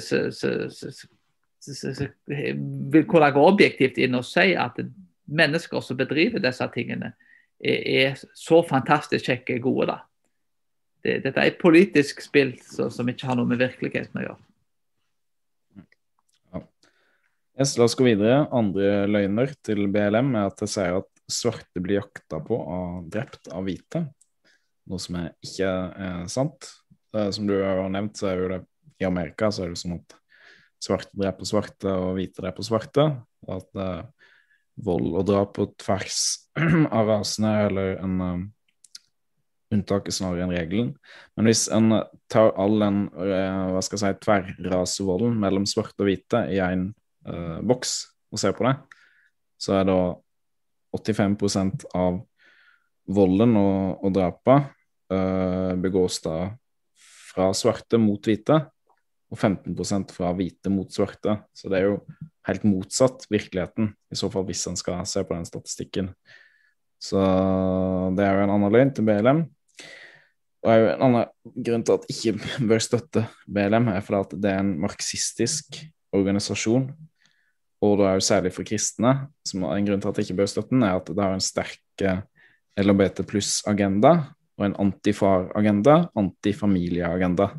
vil 2.92 3.06
kunne 3.06 3.30
gå 3.34 3.44
objektivt 3.46 3.98
inn 4.02 4.18
og 4.18 4.26
si 4.26 4.54
at 4.58 4.80
mennesker 5.28 5.82
som 5.84 5.98
bedriver 5.98 6.42
disse 6.42 6.66
tingene, 6.74 7.12
er, 7.60 7.80
er 8.12 8.20
så 8.36 8.62
fantastisk 8.66 9.30
kjekke 9.30 9.58
gode. 9.64 9.88
da. 9.90 9.98
Det, 11.04 11.20
dette 11.24 11.40
er 11.40 11.52
et 11.52 11.60
politisk 11.60 12.22
spill 12.24 12.56
så, 12.64 12.88
som 12.90 13.08
ikke 13.10 13.28
har 13.28 13.38
noe 13.38 13.48
med 13.48 13.60
virkeligheten 13.62 14.20
å 14.20 14.26
gjøre. 14.26 14.42
Yes, 17.58 17.72
la 17.74 17.88
oss 17.88 17.96
gå 17.98 18.04
videre. 18.06 18.44
Andre 18.54 19.08
løgner 19.10 19.50
til 19.66 19.88
BLM 19.90 20.30
er 20.38 20.44
at 20.46 20.60
det 20.62 20.68
sier 20.70 21.00
at 21.00 21.08
svarte 21.28 21.82
blir 21.82 21.98
jakta 21.98 22.38
på 22.44 22.54
og 22.54 23.08
drept 23.10 23.50
av 23.50 23.66
hvite. 23.66 24.04
Noe 24.88 25.02
som 25.02 25.18
er 25.18 25.32
ikke 25.42 25.68
er 25.68 26.28
sant. 26.30 26.70
som 27.10 27.48
du 27.48 27.56
har 27.58 27.82
nevnt, 27.90 28.14
så 28.16 28.30
er 28.30 28.38
jo 28.38 28.52
det 28.52 28.60
i 28.98 29.06
Amerika 29.06 29.50
så 29.50 29.64
er 29.64 29.74
det 29.74 29.80
sånn 29.80 29.98
at 29.98 30.14
svarte 30.82 31.18
dreper 31.18 31.48
svarte 31.48 31.90
og 31.90 32.14
hvite 32.18 32.42
dreper 32.42 32.66
svarte. 32.66 33.08
At 33.50 33.68
uh, 33.78 34.06
vold 34.84 35.16
og 35.18 35.26
drap 35.28 35.56
på 35.56 35.66
tvers 35.80 36.20
av 36.98 37.10
rasene 37.10 37.52
eller 37.66 37.98
en 38.02 38.22
uh, 38.22 38.46
unntaket 39.74 40.16
snarere 40.16 40.46
enn 40.46 40.54
regelen. 40.54 40.92
Men 41.36 41.48
hvis 41.48 41.66
en 41.74 41.92
tar 42.32 42.54
all 42.60 42.78
den 42.80 43.02
uh, 43.16 43.74
hva 43.74 43.82
skal 43.84 43.98
jeg 43.98 44.04
si, 44.16 44.22
tverrrasevolden 44.24 45.36
mellom 45.42 45.66
svarte 45.68 46.04
og 46.04 46.10
hvite 46.10 46.46
i 46.52 46.60
én 46.64 46.88
uh, 47.28 47.58
boks 47.66 47.98
og 48.32 48.40
ser 48.40 48.56
på 48.56 48.66
det, 48.68 48.76
så 49.58 49.80
er 49.80 49.88
da 49.88 50.00
85% 50.96 51.88
av 51.98 52.22
volden 53.08 53.56
og, 53.58 54.04
og 54.04 54.14
drapet 54.16 54.70
uh, 55.12 55.74
begås 55.80 56.20
da 56.24 56.38
fra 57.28 57.52
svarte 57.56 58.00
mot 58.00 58.24
hvite, 58.24 58.56
og 59.28 59.36
15% 59.36 60.14
fra 60.16 60.32
hvite 60.36 60.72
mot 60.72 60.88
svarte. 60.92 61.36
Så 61.52 61.68
det 61.70 61.82
er 61.82 61.90
jo 61.90 61.98
helt 62.48 62.64
motsatt 62.66 63.26
virkeligheten, 63.30 63.92
i 64.12 64.18
så 64.18 64.30
fall 64.32 64.46
hvis 64.48 64.66
en 64.70 64.78
skal 64.78 65.04
se 65.08 65.22
på 65.24 65.36
den 65.36 65.46
statistikken. 65.48 66.12
Så 66.98 67.20
det 68.16 68.24
er 68.24 68.38
jo 68.38 68.46
en 68.46 68.54
annen 68.56 68.74
løgn 68.74 68.92
til 68.94 69.06
BLM. 69.06 69.44
Og 70.64 70.72
er 70.72 70.80
jo 70.80 70.88
en 70.90 71.04
annen 71.06 71.60
grunn 71.68 71.84
til 71.86 71.98
at 71.98 72.08
ikke 72.10 72.34
bør 72.70 72.82
støtte 72.82 73.26
BLM, 73.46 73.92
er 73.92 74.02
fordi 74.04 74.24
at 74.24 74.34
det 74.42 74.54
er 74.54 74.64
en 74.64 74.74
marxistisk 74.82 75.78
organisasjon. 76.16 76.88
Og 77.84 77.94
da 78.00 78.08
er 78.08 78.18
jo 78.18 78.26
særlig 78.26 78.50
for 78.56 78.66
kristne, 78.66 79.12
som 79.46 79.62
er 79.62 79.76
en 79.76 79.86
grunn 79.86 80.02
til 80.02 80.10
at 80.10 80.18
jeg 80.18 80.28
ikke 80.28 80.40
bør 80.40 80.50
støtte 80.50 80.74
den, 80.74 80.82
er 80.82 80.98
at 80.98 81.12
det 81.12 81.22
har 81.22 81.36
en 81.36 81.44
sterk 81.44 82.02
eh, 82.02 82.24
LHBT 82.78 83.22
pluss-agenda 83.28 84.12
og 84.58 84.66
en 84.66 84.74
antifar-agenda, 84.82 86.00
antifamilieagenda. 86.18 87.52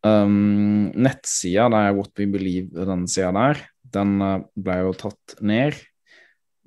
Um, 0.00 0.88
nettsida, 0.96 1.66
det 1.68 1.80
er 1.84 1.96
What 1.96 2.16
We 2.16 2.26
Believe, 2.32 2.86
den 2.88 3.04
sida 3.10 3.32
der, 3.36 3.58
den 3.92 4.14
uh, 4.24 4.38
ble 4.56 4.78
jo 4.86 4.94
tatt 4.96 5.36
ned. 5.44 5.76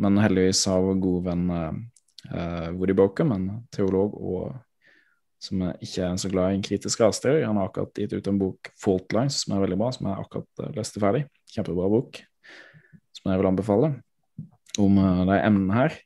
Men 0.02 0.20
heldigvis 0.22 0.66
har 0.70 0.84
vår 0.84 1.00
gode 1.02 1.24
venn 1.32 1.50
uh, 1.50 2.70
Woody 2.78 2.96
Boker, 2.98 3.30
en 3.34 3.50
teolog 3.74 4.14
og 4.20 4.54
som 5.44 5.60
ikke 5.84 6.06
er 6.06 6.20
så 6.22 6.30
glad 6.32 6.54
i 6.54 6.58
en 6.58 6.64
kritisk 6.64 7.02
rasteori, 7.04 7.42
han 7.44 7.58
har 7.60 7.68
akkurat 7.68 8.00
gitt 8.00 8.14
ut 8.16 8.28
en 8.32 8.40
bok, 8.40 8.70
'Faultlines', 8.80 9.42
som 9.44 9.56
er 9.56 9.66
veldig 9.66 9.80
bra, 9.82 9.90
som 9.92 10.08
jeg 10.08 10.24
akkurat 10.24 10.76
leste 10.78 11.02
ferdig. 11.04 11.26
Kjempebra 11.52 11.90
bok, 11.92 12.22
som 13.18 13.32
jeg 13.32 13.42
vil 13.42 13.50
anbefale, 13.50 13.90
om 14.80 15.02
uh, 15.02 15.26
de 15.28 15.40
emnene 15.42 15.76
her. 15.82 15.98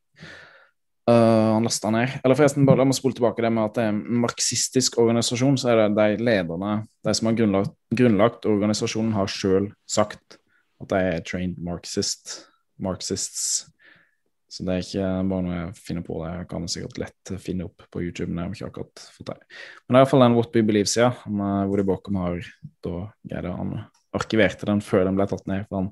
Uh, 1.08 1.54
han 1.54 1.64
lasta 1.64 1.88
ned. 1.94 2.18
Eller 2.24 2.36
forresten, 2.36 2.66
bare 2.68 2.82
la 2.82 2.86
meg 2.90 2.98
spole 2.98 3.16
tilbake 3.16 3.44
det 3.44 3.52
med 3.56 3.70
at 3.70 3.78
det 3.78 3.84
er 3.86 3.94
en 3.94 4.20
marxistisk 4.26 4.98
organisasjon. 5.00 5.56
Så 5.60 5.72
er 5.72 5.80
det 5.86 5.96
de 5.96 6.26
lederne, 6.28 6.74
de 7.08 7.14
som 7.16 7.30
har 7.30 7.38
grunnlagt, 7.38 7.74
grunnlagt 7.96 8.48
organisasjonen, 8.50 9.14
har 9.16 9.32
sjøl 9.32 9.70
sagt 9.88 10.40
at 10.84 10.92
de 10.92 11.00
er 11.14 11.24
trained 11.26 11.62
marxist, 11.64 12.42
marxists. 12.84 13.70
Så 14.52 14.66
det 14.68 14.74
er 14.74 14.84
ikke 14.84 15.08
bare 15.32 15.46
noe 15.46 15.56
jeg 15.56 15.80
finner 15.80 16.04
på. 16.04 16.20
Det 16.24 16.34
jeg 16.34 16.50
kan 16.52 16.68
sikkert 16.72 17.00
lett 17.06 17.34
finne 17.44 17.70
opp 17.70 17.88
på 17.92 18.04
YouTube. 18.04 18.28
Men 18.32 18.44
jeg 18.44 18.50
har 18.50 18.58
ikke 18.58 18.70
akkurat 18.74 19.08
fått 19.16 19.32
det. 19.32 19.40
Men 19.86 19.96
det 19.96 19.98
er 19.98 20.04
iallfall 20.04 20.26
den 20.26 20.38
What 20.38 20.60
We 20.60 20.66
Believe-sida, 20.68 21.10
hvor 21.24 21.80
de 21.80 21.88
bakom 21.88 22.20
har 22.20 22.52
da 22.84 23.08
greide 23.28 23.56
Han 23.56 23.74
arkiverte 24.18 24.68
den 24.68 24.84
før 24.84 25.08
den 25.08 25.20
ble 25.20 25.28
tatt 25.30 25.48
ned. 25.48 25.68
for 25.70 25.82
han 25.82 25.92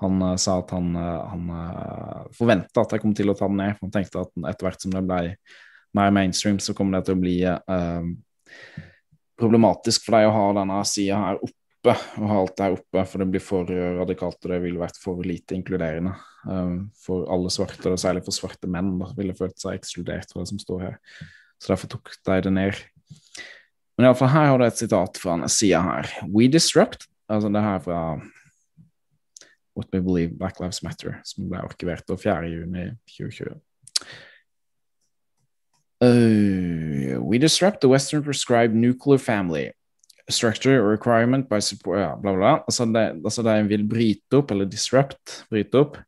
han 0.00 0.22
uh, 0.22 0.36
sa 0.40 0.58
at 0.62 0.72
han, 0.74 0.90
uh, 0.96 1.28
han 1.30 1.46
uh, 1.52 1.60
eh, 1.68 2.26
forventa 2.36 2.84
at 2.84 2.94
jeg 2.94 3.02
kom 3.02 3.14
til 3.16 3.32
å 3.32 3.36
ta 3.36 3.48
den 3.50 3.60
ned. 3.60 3.78
Han 3.82 3.92
tenkte 3.92 4.24
at 4.24 4.32
etter 4.52 4.68
hvert 4.68 4.84
som 4.84 4.94
det 4.94 5.04
ble 5.06 5.34
mer 5.96 6.12
mainstream, 6.14 6.60
så 6.62 6.74
kommer 6.76 6.98
det 6.98 7.08
til 7.08 7.16
å 7.16 7.20
bli 7.20 7.38
problematisk 9.40 10.04
for 10.04 10.14
deg 10.14 10.28
å 10.28 10.34
ha 10.36 10.44
denne 10.60 10.76
sida 10.86 11.16
her 11.18 11.40
oppe, 11.42 11.96
og 12.20 12.28
ha 12.30 12.36
alt 12.44 12.54
der 12.60 12.76
oppe, 12.76 13.02
for 13.10 13.22
det 13.22 13.26
blir 13.32 13.42
for 13.42 13.72
radikalt, 13.98 14.38
og 14.38 14.52
det 14.52 14.60
ville 14.62 14.78
vært 14.78 15.00
for 15.02 15.18
lite 15.26 15.56
inkluderende 15.56 16.12
for 17.02 17.26
alle 17.34 17.50
svarte, 17.50 17.90
og 17.90 17.98
særlig 17.98 18.22
for 18.22 18.36
svarte 18.36 18.70
menn. 18.70 18.92
da 19.00 19.10
ville 19.18 19.34
følt 19.34 19.58
seg 19.58 19.80
ekskludert 19.80 20.30
fra 20.30 20.44
det 20.44 20.52
som 20.52 20.62
står 20.62 20.84
her. 20.86 21.00
Så 21.58 21.72
derfor 21.72 21.90
tok 21.96 22.14
de 22.28 22.38
det 22.46 22.54
ned. 22.54 22.84
Men 23.98 24.06
iallfall 24.06 24.30
her 24.30 24.52
har 24.52 24.62
du 24.62 24.68
et 24.68 24.84
sitat 24.84 25.18
fra 25.18 25.34
denne 25.34 25.50
sida 25.50 25.82
her. 25.88 26.14
We 26.30 26.46
disrupt, 26.52 27.08
altså 27.26 27.50
det 27.50 27.66
her 27.66 27.82
fra 27.82 28.04
What 29.74 29.92
We 29.92 30.00
Believe 30.00 30.38
Black 30.38 30.60
Lives 30.60 30.82
Matter, 30.82 31.20
som 31.24 31.48
ble 31.48 31.60
arkivert 31.62 32.06
4.6.2020. 32.06 33.60
Uh, 36.00 37.20
we 37.20 37.38
disrupt 37.38 37.80
the 37.82 37.88
Western 37.88 38.22
prescribed 38.22 38.74
nuclear 38.74 39.18
family 39.18 39.70
structure 40.30 40.80
or 40.80 40.88
requirement 40.90 41.48
by 41.48 41.60
support 41.60 41.98
ja, 41.98 42.16
bla, 42.16 42.34
bla. 42.34 42.52
Altså, 42.66 42.84
det, 42.84 43.20
altså 43.24 43.42
de 43.42 43.68
vil 43.68 43.84
bryte 43.88 44.38
opp, 44.38 44.50
eller 44.50 44.64
disrupt, 44.64 45.44
bryte 45.50 45.78
opp, 45.78 45.98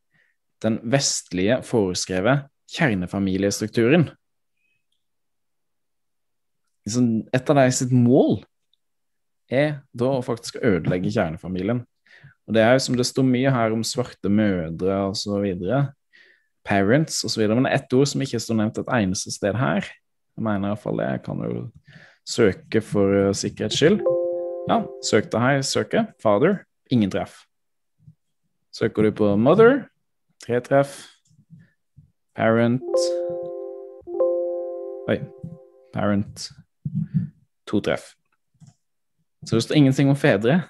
den 0.63 0.79
vestlige 0.83 1.59
foreskrevet 1.67 2.47
kjernefamiliestrukturen. 2.73 4.09
Et 6.87 7.49
av 7.49 7.57
deres 7.59 7.83
mål 7.91 8.41
er 9.51 9.83
da 9.95 10.09
å 10.17 10.23
faktisk 10.25 10.57
ødelegge 10.63 11.11
kjernefamilien. 11.13 11.83
Og 12.47 12.55
det 12.55 12.63
er 12.63 12.73
jo 12.75 12.83
som 12.85 12.97
det 12.99 13.05
står 13.07 13.25
mye 13.27 13.51
her 13.53 13.75
om 13.75 13.83
svarte 13.87 14.29
mødre 14.29 14.97
videre. 15.43 15.93
Parents 16.65 17.23
videre. 17.37 17.55
Men 17.55 17.65
det 17.65 17.71
er 17.71 17.81
ett 17.81 17.93
ord 17.93 18.07
som 18.07 18.21
ikke 18.21 18.39
står 18.39 18.59
nevnt 18.59 18.81
et 18.81 18.91
eneste 18.91 19.31
sted 19.31 19.55
her. 19.55 19.87
Jeg 20.35 20.43
mener 20.43 20.73
iallfall 20.73 20.99
det. 20.99 21.07
Jeg 21.11 21.23
kan 21.23 21.43
jo 21.43 21.69
søke 22.27 22.81
for 22.81 23.29
uh, 23.29 23.33
sikkerhets 23.35 23.79
skyld. 23.79 24.01
Ja, 24.69 24.83
søk 25.03 25.31
det 25.31 25.41
her. 25.41 25.61
Søke. 25.61 26.05
Father. 26.23 26.63
Ingen 26.91 27.11
treff. 27.11 27.43
Søker 28.73 29.03
du 29.03 29.11
på 29.11 29.35
mother, 29.35 29.83
tre 30.41 30.59
treff. 30.59 31.05
Parent 32.35 32.81
Oi. 35.07 35.19
Parent, 35.93 36.49
to 37.67 37.79
treff. 37.79 38.01
Så 39.45 39.55
det 39.55 39.63
står 39.63 39.75
ingenting 39.75 40.09
om 40.09 40.15
fedre 40.15 40.63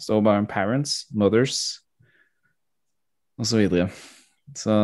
står 0.00 0.24
bare 0.24 0.42
om 0.42 0.48
parents, 0.48 1.04
mothers 1.12 1.80
og 3.40 3.46
så 3.46 3.60
videre. 3.60 3.88
Så 4.56 4.74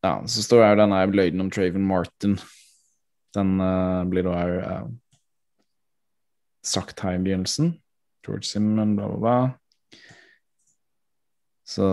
Ja, 0.00 0.14
så 0.24 0.42
står 0.42 0.64
her 0.64 0.78
denne 0.80 0.98
løgnen 1.12 1.44
om 1.44 1.50
Traven 1.52 1.84
Martin. 1.84 2.38
Den 3.36 3.60
uh, 3.60 4.00
blir 4.08 4.24
da 4.24 4.32
òg 4.32 4.52
uh, 4.64 4.86
sagt 6.64 7.02
her 7.04 7.18
i 7.18 7.20
begynnelsen. 7.20 7.74
George 8.24 8.48
Simmon, 8.48 8.96
bla, 8.96 9.08
bla, 9.08 9.18
bla. 9.20 9.36
Så 11.68 11.86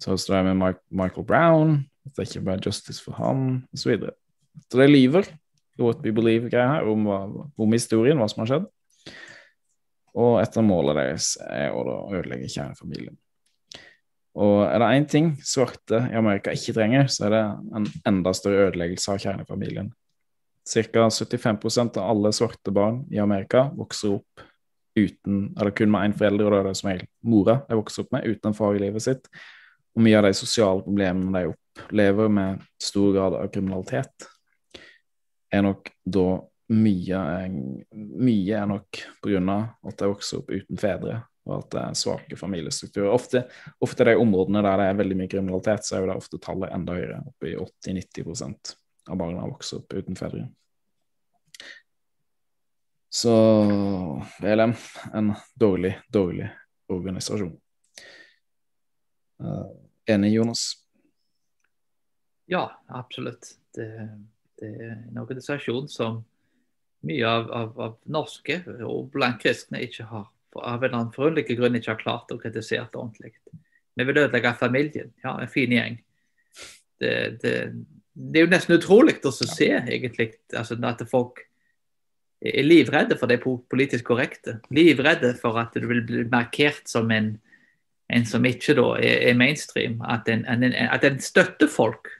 Så 0.00 0.16
står 0.16 0.36
det 0.36 0.44
med 0.44 0.54
Mike, 0.54 0.80
Michael 0.90 1.26
Brown, 1.26 1.70
at 2.06 2.16
det 2.16 2.28
ikke 2.28 2.44
bare 2.44 2.62
justice 2.66 3.02
for 3.02 3.12
han, 3.12 3.64
osv. 3.72 3.82
Så, 3.82 3.88
videre. 3.88 4.10
så 4.70 4.78
det 4.78 4.90
lyver. 4.90 5.24
What 5.78 6.02
We 6.04 6.12
Believe-greia 6.14 6.66
her, 6.78 6.90
om, 6.90 7.06
om, 7.08 7.72
historien, 7.72 8.18
hva 8.18 8.28
som 8.30 8.42
har 8.42 8.50
skjedd. 8.52 8.66
Og 10.18 10.40
et 10.42 10.58
av 10.58 10.66
målene 10.66 10.98
deres 10.98 11.36
er 11.46 11.74
å 11.76 12.08
ødelegge 12.10 12.50
kjernefamilien. 12.50 13.16
Og 14.38 14.60
er 14.68 14.78
det 14.78 14.88
én 14.94 15.06
ting 15.10 15.30
svarte 15.42 16.04
i 16.12 16.18
Amerika 16.18 16.52
ikke 16.54 16.74
trenger, 16.76 17.08
så 17.10 17.26
er 17.26 17.34
det 17.34 17.44
en 17.78 17.88
enda 18.06 18.34
større 18.36 18.68
ødeleggelse 18.68 19.14
av 19.14 19.22
kjernefamilien. 19.22 19.90
Ca. 20.68 21.08
75% 21.08 21.98
av 21.98 22.10
alle 22.12 22.32
svarte 22.36 22.74
barn 22.74 23.00
i 23.10 23.18
Amerika 23.22 23.68
vokser 23.74 24.18
opp 24.18 24.42
uten, 24.98 25.54
eller 25.58 25.72
kun 25.72 25.90
med 25.90 26.10
én 26.10 26.16
forelder, 26.18 26.48
og 26.48 26.52
det 26.52 26.58
er 26.58 26.68
det 26.68 26.78
som 26.78 26.90
regel 26.90 27.06
mora 27.22 27.60
de 27.68 27.78
vokser 27.78 28.04
opp 28.04 28.12
med, 28.14 28.26
uten 28.26 28.50
en 28.50 28.58
far 28.58 28.76
i 28.76 28.82
livet 28.82 29.04
sitt. 29.04 29.30
Og 29.96 30.04
mye 30.04 30.18
av 30.18 30.26
de 30.28 30.34
sosiale 30.36 30.84
problemene 30.84 31.34
de 31.34 31.52
opplever 31.54 32.30
med 32.32 32.66
stor 32.82 33.14
grad 33.16 33.38
av 33.38 33.48
kriminalitet, 33.54 34.28
er 35.50 35.64
nok 35.64 35.90
da 36.04 36.28
mye, 36.68 37.20
mye 37.92 38.58
er 38.60 38.68
nok 38.68 39.00
av 39.24 39.88
at 39.88 40.02
jeg 40.04 40.12
vokser 40.12 40.42
opp 40.42 40.52
uten 40.52 40.80
fedre, 40.80 41.22
og 41.48 41.54
at 41.62 41.70
det 41.72 41.80
er 41.82 41.96
svake 41.96 42.36
familiestrukturer. 42.36 43.08
Ofte, 43.12 43.46
ofte 43.84 44.04
de 44.04 44.16
områdene 44.20 44.62
der 44.66 44.82
det 44.82 44.88
er 44.90 45.00
veldig 45.00 45.16
mye 45.22 45.32
kriminalitet, 45.32 45.86
så 45.86 45.96
er 45.96 46.04
jo 46.04 46.10
det 46.10 46.18
ofte 46.20 46.40
tallet 46.44 46.74
enda 46.76 46.96
høyere, 46.98 47.22
oppe 47.30 47.52
i 47.52 47.56
80-90% 47.56 48.74
av 49.08 49.20
barna 49.20 49.48
vokser 49.48 49.80
opp 49.80 49.96
uten 49.96 50.18
fedre. 50.18 50.44
Så 53.08 53.32
VLM, 54.42 54.74
en 55.16 55.32
dårlig, 55.56 55.94
dårlig 56.12 56.50
organisasjon. 56.92 57.54
Uh, 59.40 59.70
enig, 60.06 60.34
Jonas? 60.34 60.72
Ja, 62.44 62.66
absolutt. 62.86 63.54
Det, 63.74 63.88
det, 64.60 64.72
er 64.74 64.96
en 64.96 65.22
organisasjon 65.22 65.88
som 65.92 66.22
mye 67.06 67.26
av, 67.26 67.50
av, 67.54 67.72
av 67.78 67.96
norske 68.10 68.60
og 68.82 69.12
blant 69.14 69.38
kristne 69.42 69.80
ikke 69.84 70.08
har 70.10 70.26
av 70.58 70.84
en 70.84 70.94
annen 70.94 71.12
forunderlig 71.14 71.58
grunn 71.58 71.76
ikke 71.78 71.92
har 71.92 72.00
klart 72.00 72.32
å 72.32 72.38
kritisere 72.40 72.88
det 72.90 72.98
ordentlig. 72.98 73.34
Vi 73.98 74.06
vil 74.06 74.20
ødelegge 74.24 74.54
familien. 74.58 75.12
Ja, 75.24 75.36
en 75.38 75.50
fin 75.50 75.72
gjeng. 75.74 75.98
Det, 76.98 77.12
det, 77.42 77.52
det 78.14 78.40
er 78.40 78.46
jo 78.46 78.50
nesten 78.50 78.78
utrolig 78.78 79.18
å 79.22 79.32
se, 79.34 79.68
egentlig, 79.78 80.32
altså, 80.56 80.78
at 80.88 81.04
folk 81.10 81.44
er 82.38 82.66
livredde 82.66 83.18
for 83.18 83.30
det 83.30 83.40
politisk 83.42 84.10
korrekte. 84.10 84.58
Livredde 84.74 85.34
for 85.38 85.58
at 85.60 85.74
du 85.74 85.86
vil 85.90 86.04
bli 86.06 86.24
markert 86.30 86.86
som 86.90 87.10
en, 87.14 87.36
en 88.08 88.26
som 88.26 88.46
ikke 88.46 88.76
da 88.78 88.88
er 89.02 89.38
mainstream. 89.38 90.00
At 90.06 90.30
en, 90.30 90.46
en, 90.48 90.66
at 90.72 91.06
en 91.06 91.18
støtter 91.22 91.70
folk 91.70 92.10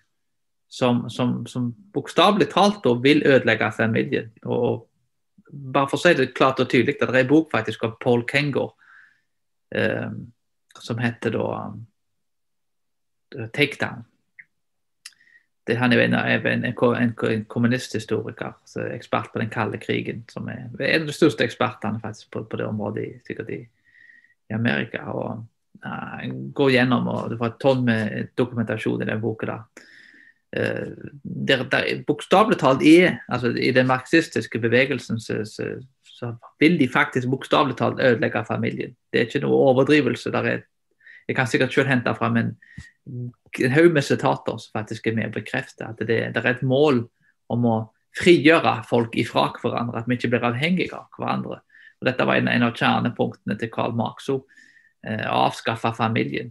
som, 0.68 1.10
som, 1.10 1.46
som 1.46 1.74
bokstavelig 1.92 2.50
talt 2.52 2.82
da 2.84 2.92
vil 3.02 3.22
ødelegge 3.26 3.72
familien. 3.72 4.30
Og, 4.44 4.84
bare 5.48 5.88
for 5.88 5.96
å 5.96 6.02
si 6.02 6.12
det 6.16 6.34
klart 6.36 6.60
og 6.60 6.68
tydelig, 6.68 6.98
det 7.00 7.08
er 7.08 7.22
en 7.22 7.30
bok 7.30 7.48
faktisk 7.54 7.86
av 7.88 7.96
Paul 8.02 8.26
Kengor 8.28 8.74
eh, 9.72 10.10
som 10.78 11.00
heter 11.00 11.32
da 11.38 11.48
Take 13.56 13.80
Down. 13.80 14.04
Det, 15.64 15.76
han 15.76 15.92
er 15.92 16.04
en, 16.04 16.14
en, 16.16 16.64
en, 16.64 17.14
en 17.28 17.44
kommunisthistoriker, 17.48 18.54
ekspert 18.92 19.32
på 19.32 19.40
den 19.40 19.50
kalde 19.52 19.80
krigen. 19.80 20.24
som 20.28 20.48
er 20.48 20.68
En 20.78 21.02
av 21.02 21.08
de 21.08 21.16
største 21.16 21.44
ekspertene 21.44 22.00
faktisk 22.00 22.30
på, 22.30 22.44
på 22.44 22.60
det 22.60 22.68
området 22.68 23.08
sikkert 23.26 23.50
i, 23.52 23.60
i 24.48 24.56
Amerika. 24.56 25.04
og 25.12 25.44
uh, 25.84 26.24
Går 26.56 26.70
gjennom, 26.72 27.08
og 27.08 27.30
Det 27.30 27.40
var 27.40 27.52
et 27.52 27.60
tonn 27.60 27.84
med 27.84 28.32
dokumentasjon 28.36 29.02
i 29.02 29.10
den 29.10 29.20
boka. 29.20 29.46
der 29.46 29.64
Eh, 29.68 29.97
der, 30.52 31.62
der 31.68 32.02
bokstavelig 32.06 32.56
talt 32.58 32.82
er 32.82 33.18
altså 33.28 33.50
I 33.52 33.72
den 33.76 33.86
marxistiske 33.86 34.58
bevegelsen 34.58 35.20
så, 35.20 35.42
så, 35.44 35.66
så 36.04 36.30
vil 36.60 36.78
de 36.80 36.88
faktisk 36.88 37.28
bokstavelig 37.28 37.76
talt 37.76 38.00
ødelegge 38.00 38.44
familien. 38.48 38.96
Det 39.12 39.20
er 39.20 39.26
ikke 39.28 39.42
noe 39.44 39.60
overdrivelse. 39.72 40.32
er 40.32 40.62
jeg 41.28 41.36
kan 41.36 41.46
sikkert 41.46 41.72
selv 41.72 41.88
hente 41.88 42.14
fram 42.16 42.36
en, 42.36 42.54
en 43.60 43.70
haug 43.70 43.92
med 43.92 44.02
sitater 44.02 44.56
som 44.56 44.72
faktisk 44.72 45.06
er 45.06 45.16
med 45.18 45.28
å 45.28 45.36
bekrefte 45.36 45.84
at 45.84 46.00
det, 46.00 46.32
det, 46.32 46.40
er 46.40 46.54
et 46.54 46.62
mål 46.64 47.04
om 47.52 47.66
å 47.68 47.76
frigjøre 48.16 48.78
folk 48.88 49.16
ifra 49.20 49.50
hverandre, 49.60 50.00
at 50.00 50.08
vi 50.08 50.16
ikke 50.16 50.30
blir 50.32 50.46
avhengige 50.48 50.96
av 50.96 51.12
hverandre. 51.18 51.60
Og 52.00 52.08
Dette 52.08 52.24
var 52.24 52.40
en, 52.40 52.48
en 52.48 52.64
av 52.64 52.72
kjernepunktene 52.78 53.58
til 53.60 53.70
Karl 53.74 53.92
Marx. 53.98 54.30
Eh, 55.06 55.26
å 55.28 55.44
avskaffe 55.46 55.92
familien. 55.94 56.50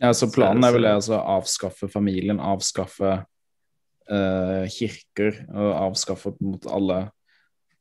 Ja, 0.00 0.14
så 0.16 0.30
Planen 0.32 0.64
er 0.64 0.72
vel 0.72 0.86
det 0.86 0.94
altså 0.96 1.18
avskaffe 1.20 1.88
familien, 1.92 2.40
avskaffe 2.40 3.18
uh, 3.20 4.62
kirker 4.72 5.42
og 5.52 5.72
avskaffe 5.76 6.32
mot 6.40 6.64
alle 6.72 7.02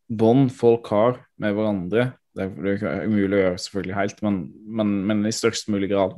bånd 0.10 0.50
folk 0.52 0.90
har 0.92 1.22
med 1.40 1.56
hverandre. 1.56 2.10
Er, 2.40 2.50
det 2.52 2.74
er, 2.82 3.06
umulig 3.08 3.38
å 3.38 3.44
gjøre 3.44 3.62
selvfølgelig 3.64 3.96
helt, 3.96 4.20
men, 4.26 4.40
men, 4.80 4.92
men 5.08 5.30
i 5.30 5.36
størst 5.36 5.72
mulig 5.72 5.88
grad 5.94 6.18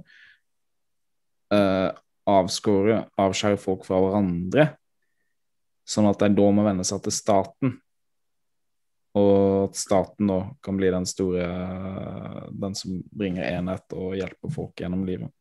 uh, 1.53 1.91
avskåre, 2.31 3.03
avskjære 3.21 3.59
folk 3.61 3.85
fra 3.85 3.99
hverandre. 4.01 4.71
Sånn 5.85 6.09
at 6.09 6.23
de 6.23 6.31
da 6.33 6.47
må 6.55 6.65
venne 6.65 6.85
seg 6.87 7.03
til 7.05 7.13
staten. 7.13 7.75
Og 9.21 9.67
at 9.67 9.77
staten 9.77 10.29
da 10.31 10.39
kan 10.63 10.77
bli 10.79 10.87
den 10.87 11.03
store 11.03 11.43
Den 12.63 12.77
som 12.79 13.01
bringer 13.11 13.43
enhet 13.43 13.91
og 13.91 14.15
hjelper 14.15 14.53
folk 14.55 14.79
gjennom 14.79 15.03
livet 15.03 15.33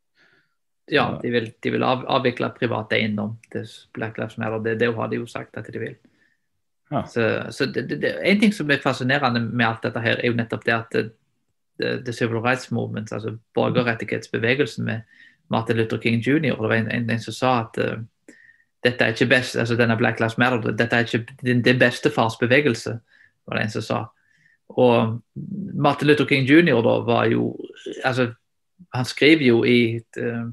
ja, 0.91 1.07
de 1.23 1.31
vil, 1.31 1.51
de 1.63 1.71
vil 1.75 1.85
av, 1.87 2.05
avvikle 2.11 2.51
privat 2.57 2.93
eiendom 2.97 3.37
til 3.53 3.67
Black 3.97 4.19
Lives 4.19 4.39
Matter. 4.39 4.63
Det, 4.65 4.77
det 4.81 4.91
har 4.97 5.11
de 5.11 5.21
jo 5.21 5.29
sagt 5.31 5.59
at 5.59 5.71
de 5.73 5.83
vil. 5.83 5.97
Ja. 6.91 7.05
Så, 7.07 7.27
så 7.55 7.67
det, 7.71 7.87
det, 8.03 8.17
En 8.27 8.41
ting 8.41 8.53
som 8.55 8.71
er 8.71 8.83
fascinerende 8.83 9.41
med 9.41 9.67
alt 9.67 9.85
dette, 9.87 10.03
her, 10.03 10.19
er 10.19 10.33
jo 10.33 10.39
nettopp 10.39 10.67
det 10.67 10.75
at 10.75 11.01
The 12.05 12.13
Civil 12.13 12.43
Rights 12.43 12.71
Movement, 12.71 13.13
altså 13.13 13.37
borgerrettighetsbevegelsen 13.55 14.85
med 14.85 15.01
Martin 15.51 15.77
Luther 15.77 15.99
King 15.99 16.21
jr., 16.21 16.41
det 16.41 16.59
var 16.59 16.73
en, 16.73 16.91
en, 16.91 17.11
en 17.11 17.21
som 17.21 17.35
sa 17.35 17.53
at 17.61 17.79
uh, 17.79 18.35
dette 18.85 19.05
er 19.05 19.15
ikke 19.15 19.27
best, 19.27 19.57
altså 19.57 19.77
denne 19.77 19.97
Black 19.97 20.21
Lives 20.21 20.39
Matter, 20.39 20.73
dette 20.73 20.97
er 20.97 21.07
ikke 21.07 21.27
den 21.43 21.63
din 21.63 21.79
bestefars 21.79 22.37
bevegelse, 22.41 22.99
var 23.47 23.57
det 23.57 23.65
en 23.65 23.71
som 23.71 23.83
sa. 23.83 24.05
Og 24.69 25.21
Martin 25.75 26.09
Luther 26.09 26.27
King 26.27 26.47
jr. 26.47 26.83
da 26.83 27.01
var 27.05 27.25
jo 27.27 27.57
altså 28.05 28.33
Han 28.95 29.05
skriver 29.05 29.45
jo 29.45 29.65
i 29.65 30.01
uh, 30.19 30.47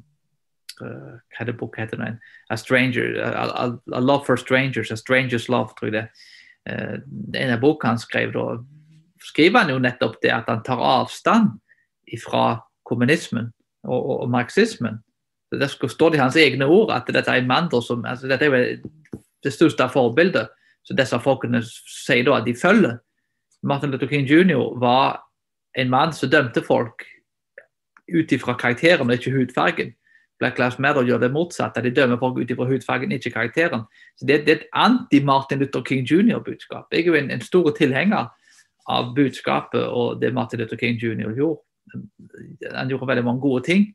hva 0.80 1.44
er 1.44 1.54
heter 1.78 2.00
nå? 2.00 2.10
A, 2.50 2.58
stranger, 2.58 3.18
a, 3.24 3.46
a, 3.46 3.68
a, 3.94 4.00
Love 4.00 4.26
for 4.26 4.38
Strangers, 4.38 4.92
A 4.92 4.98
Strangers 4.98 5.50
Love, 5.50 5.76
tror 5.78 5.92
jeg 5.92 5.98
det. 5.98 6.08
Uh, 6.68 6.98
en 7.34 7.54
av 7.54 7.62
boka 7.62 7.88
han 7.88 8.00
skrev, 8.00 8.34
da 8.34 8.58
skriver 9.24 9.64
han 9.64 9.74
jo 9.74 9.80
nettopp 9.82 10.20
det 10.22 10.34
at 10.34 10.50
han 10.52 10.64
tar 10.64 10.82
avstand 10.84 11.56
fra 12.24 12.60
kommunismen 12.88 13.52
og, 13.88 13.98
og, 13.98 14.16
og 14.26 14.30
marxismen. 14.30 15.02
Det 15.52 15.70
står 15.72 16.12
det 16.12 16.20
i 16.20 16.22
hans 16.22 16.36
egne 16.36 16.68
ord 16.68 16.92
at 16.92 17.08
dette 17.08 17.32
er 17.32 17.42
en 17.42 17.48
mann 17.48 17.70
som 17.82 18.04
altså 18.06 18.28
Dette 18.28 18.46
er 18.46 18.52
jo 18.52 18.90
det 19.44 19.54
største 19.54 19.88
forbildet 19.90 20.50
så 20.88 20.96
disse 20.96 21.20
folkene 21.20 21.62
sier 21.68 22.24
da 22.24 22.38
at 22.40 22.48
de 22.48 22.56
følger. 22.56 22.98
Martin 23.64 23.92
Luther 23.92 24.08
King 24.08 24.28
jr. 24.28 24.78
var 24.80 25.24
en 25.76 25.90
mann 25.92 26.14
som 26.14 26.32
dømte 26.32 26.64
folk 26.64 27.04
ut 28.08 28.32
ifra 28.32 28.56
karakteren 28.56 29.10
og 29.10 29.18
ikke 29.18 29.34
hudfargen. 29.36 29.92
Black 30.40 30.60
Lives 30.60 30.80
Matter 30.80 31.06
gjør 31.06 31.22
det 31.24 31.32
motsatte. 31.34 31.82
De 31.82 31.92
dømmer 31.94 32.20
folk 32.22 32.38
ut 32.38 32.52
ifra 32.52 32.68
hudfargen, 32.70 33.12
ikke 33.12 33.34
karakteren. 33.34 33.86
Så 34.18 34.26
Det, 34.26 34.46
det 34.46 34.54
er 34.54 34.60
et 34.60 34.68
anti-Martin 34.74 35.60
Luther 35.60 35.82
King 35.82 36.06
jr.-budskap. 36.06 36.92
Jeg 36.92 37.02
er 37.02 37.06
jo 37.06 37.14
en, 37.14 37.32
en 37.32 37.42
stor 37.42 37.72
tilhenger 37.78 38.28
av 38.88 39.16
budskapet 39.16 39.82
og 39.84 40.22
det 40.22 40.34
Martin 40.34 40.60
Luther 40.60 40.78
King 40.78 41.00
jr. 41.02 41.34
gjorde. 41.36 41.62
Han 42.76 42.90
gjorde 42.90 43.08
veldig 43.08 43.26
mange 43.26 43.42
gode 43.42 43.64
ting. 43.64 43.90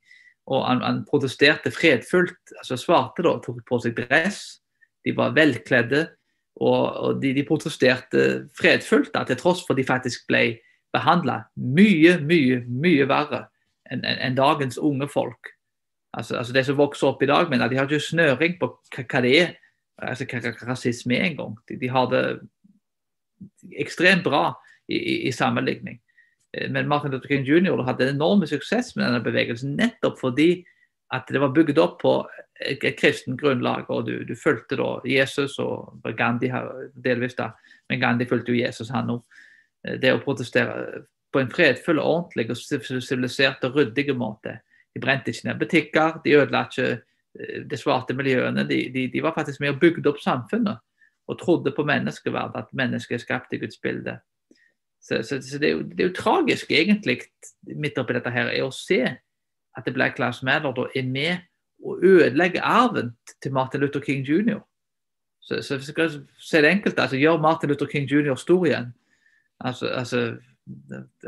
Og 0.47 0.67
han, 0.67 0.83
han 0.83 1.05
protesterte 1.11 1.71
fredfullt. 1.71 2.57
altså 2.59 2.77
Svarte 2.77 3.23
da, 3.23 3.37
tok 3.39 3.63
på 3.69 3.79
seg 3.79 3.95
dress. 3.97 4.43
De 5.05 5.15
var 5.17 5.37
velkledde. 5.39 6.09
Og, 6.61 6.83
og 6.97 7.23
de, 7.23 7.33
de, 7.35 7.47
protesterte 7.49 8.49
fredfullt, 8.59 9.15
da, 9.15 9.23
til 9.25 9.39
tross 9.41 9.63
for 9.67 9.79
de 9.79 9.87
faktisk 9.89 10.27
ble 10.29 10.59
behandla 10.93 11.39
mye, 11.57 12.19
mye, 12.21 12.59
mye 12.69 13.07
verre 13.09 13.47
enn 13.89 14.03
en, 14.05 14.19
en 14.21 14.37
dagens 14.37 14.77
unge 14.77 15.09
folk 15.09 15.55
altså, 16.13 16.37
altså 16.37 16.53
de 16.53 16.65
som 16.65 16.79
vokser 16.79 17.09
opp 17.09 17.23
i 17.23 17.31
dag, 17.31 17.51
men 17.51 17.63
de 17.71 17.79
har 17.79 17.89
ikke 17.89 18.01
snøring 18.05 18.59
på 18.61 18.71
hva, 18.97 19.21
det 19.25 19.35
er. 19.41 19.55
altså 19.99 20.27
Hva, 20.29 20.41
hva 20.49 20.71
rasisme 20.73 21.19
er 21.19 21.31
engang. 21.31 21.57
De, 21.69 21.79
de 21.81 21.91
har 21.93 22.09
det 22.13 22.25
ekstremt 23.79 24.25
bra 24.25 24.53
i, 24.89 24.97
i, 24.97 25.15
i 25.29 25.33
sammenligning. 25.33 26.01
Eh, 26.53 26.71
men 26.71 26.89
Martin 26.89 27.11
Luther 27.13 27.29
King 27.29 27.47
jr. 27.47 27.85
hadde 27.87 28.09
en 28.09 28.17
enorm 28.17 28.47
suksess 28.47 28.95
med 28.97 29.07
denne 29.07 29.25
bevegelsen 29.25 29.77
nettopp 29.79 30.21
fordi 30.21 30.65
at 31.13 31.29
det 31.29 31.43
var 31.43 31.53
bygd 31.53 31.77
opp 31.81 31.99
på 32.01 32.15
et, 32.63 32.81
et 32.81 32.97
kristent 32.97 33.41
grunnlag. 33.41 33.91
og 33.91 34.07
Du, 34.07 34.25
du 34.25 34.35
fulgte 34.39 34.79
da 34.81 34.95
Jesus 35.05 35.59
og 35.61 36.01
Gandhi 36.17 36.49
delvis 37.05 37.37
da, 37.37 37.51
men 37.91 38.01
Gandhi 38.01 38.29
fulgte 38.29 38.55
jo 38.55 38.63
Jesus 38.63 38.93
han 38.95 39.13
òg. 39.13 39.25
Eh, 39.87 39.99
det 40.01 40.15
å 40.15 40.23
protestere 40.25 41.05
på 41.33 41.41
en 41.41 41.53
fredfull, 41.53 42.01
ordentlig, 42.01 42.51
og 42.53 43.01
sivilisert 43.01 43.65
og 43.65 43.79
ryddig 43.79 44.13
måte 44.17 44.59
de 44.95 45.01
brente 45.01 45.33
ikke 45.33 45.49
ned 45.49 45.59
butikker, 45.61 46.21
de 46.25 46.37
ødela 46.37 46.67
ikke 46.69 46.89
eh, 46.93 47.63
de 47.71 47.77
svarte 47.77 48.15
miljøene. 48.15 48.67
De, 48.69 48.81
de, 48.95 49.07
de, 49.13 49.23
var 49.23 49.35
faktisk 49.35 49.61
med 49.61 49.75
og 49.75 49.81
bygde 49.81 50.09
opp 50.11 50.21
samfunnet 50.21 50.79
og 51.31 51.39
trodde 51.39 51.73
på 51.77 51.85
menneskeverd, 51.87 52.57
at 52.59 52.73
mennesket 52.77 53.15
er 53.15 53.23
skapt 53.23 53.53
i 53.53 53.61
Guds 53.63 53.79
bilde. 53.83 54.19
Så, 55.03 55.23
så, 55.23 55.39
så 55.43 55.59
det, 55.59 55.69
er 55.69 55.73
jo, 55.73 55.83
det, 55.83 56.01
er 56.01 56.09
jo, 56.09 56.15
tragisk, 56.15 56.71
egentlig, 56.71 57.21
midt 57.77 57.99
oppi 57.99 58.15
dette 58.15 58.31
her, 58.31 58.51
er 58.51 58.67
å 58.67 58.75
se 58.75 59.01
at 59.73 59.87
det 59.87 59.95
Black 59.95 60.19
Lives 60.19 60.43
Matter 60.47 60.75
da 60.77 60.87
er 60.95 61.09
med 61.09 61.49
å 61.83 61.97
ødelegge 61.99 62.63
arven 62.63 63.15
til 63.43 63.55
Martin 63.55 63.83
Luther 63.83 64.03
King 64.05 64.23
jr. 64.27 64.61
Så, 65.43 65.63
så 65.63 65.77
hvis 65.77 65.91
jeg 65.91 65.95
skal 65.97 66.59
er 66.59 66.63
det 66.63 66.71
enkelt, 66.71 66.99
altså 66.99 67.19
gjør 67.19 67.41
Martin 67.43 67.73
Luther 67.73 67.91
King 67.91 68.07
jr. 68.11 68.35
stor 68.39 68.67
igjen. 68.67 68.93
Altså, 69.61 69.87
altså, 69.87 70.37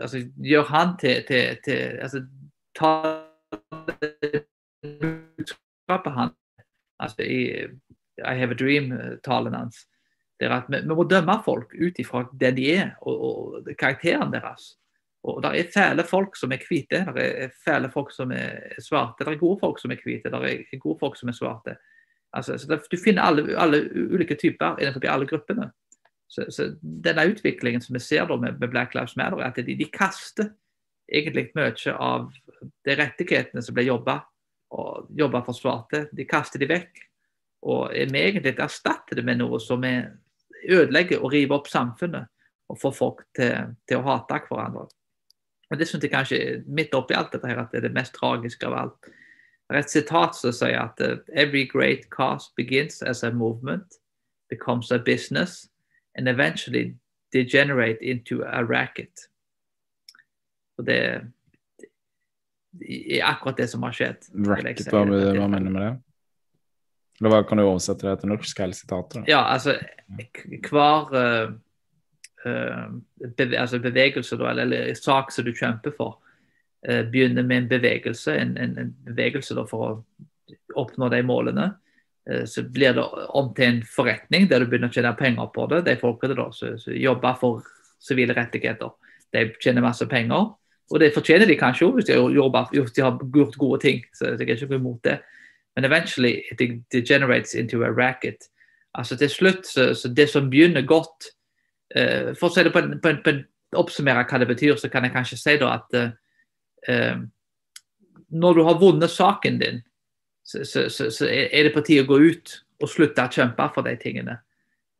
altså 0.00 0.22
gjør 0.36 0.62
han 0.62 0.96
til, 1.00 1.24
til, 1.26 1.58
til 1.64 1.98
altså, 2.02 2.22
ta 2.78 2.92
budskapet 4.84 6.12
hans 6.12 6.38
altså 7.02 7.22
i 7.22 7.40
I 8.18 8.38
Have 8.38 8.54
a 8.54 8.58
Dream-talen 8.58 9.54
hans. 9.54 9.88
Det 10.40 10.46
er 10.46 10.56
at 10.56 10.68
vi, 10.68 10.80
vi, 10.82 10.94
må 10.94 11.04
dømme 11.10 11.34
folk 11.44 11.74
ut 11.74 11.98
ifra 11.98 12.24
det 12.40 12.52
de 12.56 12.66
er, 12.76 12.90
og, 13.02 13.24
og 13.28 13.68
karakteren 13.78 14.32
deres. 14.32 14.74
Og 15.24 15.40
det 15.42 15.52
er 15.58 15.70
fæle 15.74 16.04
folk 16.04 16.36
som 16.36 16.52
er 16.52 16.62
hvite, 16.68 17.00
det 17.16 17.24
er 17.44 17.54
fæle 17.64 17.90
folk 17.90 18.12
som 18.12 18.32
er 18.34 18.76
svarte, 18.82 19.24
det 19.24 19.32
er 19.32 19.40
gode 19.40 19.58
folk 19.60 19.80
som 19.80 19.90
er 19.90 20.02
hvite, 20.04 20.30
det 20.30 20.50
er 20.52 20.82
gode 20.82 20.98
folk 21.00 21.16
som 21.16 21.30
er 21.32 21.38
svarte. 21.38 21.76
Altså, 22.34 22.58
det, 22.68 22.82
du 22.90 22.98
finner 22.98 23.22
alle, 23.22 23.56
alle, 23.58 23.80
ulike 23.94 24.34
typer 24.34 24.76
innenfor 24.78 25.08
alle 25.08 25.26
gruppene. 25.26 25.70
Så, 26.28 26.44
så, 26.50 26.68
denne 26.82 27.28
utviklingen 27.30 27.80
som 27.80 27.94
vi 27.94 28.02
ser 28.02 28.26
da 28.26 28.36
med, 28.36 28.58
med 28.60 28.68
Black 28.68 28.94
Lives 28.94 29.16
Matter, 29.16 29.38
er 29.38 29.52
at 29.52 29.60
de, 29.66 29.76
de 29.78 29.86
kaster 29.92 30.50
egentlig 31.08 31.50
mye 31.54 31.94
av 31.94 32.30
de 32.86 32.96
rettighetene 32.96 33.62
som 33.62 33.76
ble 33.76 33.86
jobba 33.88 34.20
og 34.74 35.10
jobba 35.14 35.42
for 35.46 35.56
svarte. 35.56 36.06
De 36.12 36.26
kaster 36.28 36.62
de 36.62 36.68
vekk. 36.70 37.02
Og 37.64 37.94
vi 37.94 38.20
egentlig 38.20 38.56
erstatter 38.60 39.16
det 39.16 39.24
med 39.24 39.40
noe 39.40 39.60
som 39.62 39.84
er 39.88 40.12
ødelegger 40.68 41.22
og 41.22 41.32
river 41.32 41.60
opp 41.60 41.68
samfunnet 41.68 42.28
og 42.72 42.80
får 42.80 42.94
folk 42.96 43.24
til, 43.36 43.74
til 43.88 44.00
å 44.00 44.06
hate 44.08 44.40
hverandre. 44.48 44.88
Og 45.70 45.78
Det 45.78 45.88
syns 45.88 46.04
jeg 46.04 46.12
kanskje 46.12 46.38
midt 46.66 46.94
oppi 46.94 47.16
alt 47.16 47.32
dette 47.32 47.48
her, 47.48 47.60
at 47.60 47.72
det 47.72 47.80
er 47.80 47.88
det 47.88 47.96
mest 47.96 48.14
tragiske 48.16 48.66
av 48.68 48.76
alt. 48.78 49.08
Det 49.68 49.76
er 49.76 49.80
et 49.80 49.92
sitat 49.92 50.36
som 50.36 50.52
sier 50.52 50.76
at 50.76 51.00
«Every 51.32 51.64
great 51.64 52.10
cause 52.10 52.52
begins 52.56 53.02
as 53.02 53.22
a 53.24 53.30
movement, 53.30 53.96
becomes 54.50 54.92
a 54.92 54.98
business, 54.98 55.68
and 56.14 56.28
eventually 56.28 56.94
degenerate 57.32 58.02
into 58.02 58.42
a 58.44 58.62
racket». 58.62 59.28
Og 60.78 60.86
det, 60.88 60.98
det 62.80 63.18
er 63.18 63.28
akkurat 63.28 63.60
det 63.62 63.68
som 63.70 63.84
har 63.86 63.94
skjedd. 63.94 64.26
Racket, 64.48 64.88
hva, 64.90 65.04
hva 65.06 65.46
mener 65.48 65.68
du 65.68 65.74
med 65.74 65.82
det? 65.82 65.92
Eller 67.20 67.30
hva 67.30 67.44
kan 67.46 67.60
du 67.60 67.64
oversette 67.64 68.08
det 68.08 68.16
til 68.20 68.32
norsk, 68.32 68.58
hele 68.64 68.74
sitatet? 68.74 69.28
Ja, 69.30 69.44
altså 69.52 69.76
hver 70.66 71.14
uh, 71.14 72.90
beve, 73.38 73.60
altså 73.60 73.78
bevegelse, 73.82 74.38
da, 74.40 74.50
eller, 74.50 74.66
eller, 74.66 74.98
sak 74.98 75.30
som 75.32 75.46
du 75.46 75.52
kjemper 75.54 75.94
for, 75.94 76.18
uh, 76.88 77.04
begynner 77.10 77.46
med 77.46 77.62
en 77.62 77.70
bevegelse, 77.70 78.34
en, 78.34 78.56
en, 78.58 78.74
en 78.82 78.92
bevegelse 79.06 79.54
da, 79.54 79.66
for 79.70 79.86
å 79.86 80.82
oppnå 80.82 81.08
de 81.12 81.22
målene. 81.26 81.72
Så 82.48 82.62
blir 82.72 82.94
det 82.96 83.02
om 83.36 83.50
til 83.52 83.66
en 83.66 83.78
forretning 83.84 84.46
der 84.48 84.62
du 84.62 84.70
begynner 84.72 84.88
å 84.88 84.94
tjene 84.96 85.10
penger 85.18 85.50
på 85.52 85.66
det. 85.68 85.82
De 85.84 85.92
folkene 86.00 86.32
da, 86.38 86.46
som 86.56 86.94
jobber 86.96 87.34
for 87.36 87.66
sivile 88.00 88.32
rettigheter, 88.32 88.94
de 89.36 89.42
tjener 89.60 89.84
masse 89.84 90.06
penger. 90.08 90.46
Og 90.92 91.00
det 91.00 91.14
fortjener 91.14 91.48
de 91.48 91.56
kanskje 91.56 91.86
òg, 91.86 91.94
hvis, 91.98 92.10
hvis, 92.72 92.92
de 92.92 93.02
har 93.02 93.16
gjort 93.34 93.56
gode 93.58 93.80
ting. 93.80 94.02
så 94.14 94.34
jeg 94.34 94.48
er 94.48 94.54
ikke 94.54 94.74
imot 94.74 95.04
det. 95.04 95.18
Men 95.76 95.84
eventually 95.84 96.42
it 96.50 96.82
degenerates 96.92 97.54
into 97.54 97.82
a 97.82 97.90
racket. 97.90 98.48
Altså 98.94 99.16
Til 99.16 99.30
slutt, 99.30 99.66
så, 99.66 99.94
så 99.94 100.08
det 100.08 100.28
som 100.30 100.50
begynner 100.50 100.86
godt 100.86 101.30
uh, 101.98 102.34
For 102.38 102.46
å 102.46 102.54
si 102.54 102.62
det 102.62 102.72
på 102.72 102.78
en, 102.78 103.00
på, 103.02 103.08
en, 103.08 103.22
på 103.24 103.30
en, 103.30 103.42
oppsummere 103.74 104.22
hva 104.30 104.38
det 104.38 104.46
betyr, 104.46 104.76
så 104.78 104.88
kan 104.88 105.02
jeg 105.02 105.14
kanskje 105.16 105.38
si 105.40 105.56
da 105.58 105.72
at 105.80 105.96
uh, 105.98 107.16
når 108.30 108.54
du 108.54 108.62
har 108.66 108.78
vunnet 108.78 109.10
saken 109.10 109.58
din, 109.58 109.80
så, 110.46 110.62
så, 110.64 111.08
så, 111.10 111.26
er 111.26 111.66
det 111.66 111.72
på 111.74 111.82
tide 111.82 112.04
å 112.04 112.10
gå 112.12 112.20
ut 112.22 112.52
og 112.82 112.90
slutte 112.90 113.24
å 113.24 113.32
kjempe 113.32 113.66
for 113.74 113.86
de 113.86 113.96
tingene. 113.98 114.36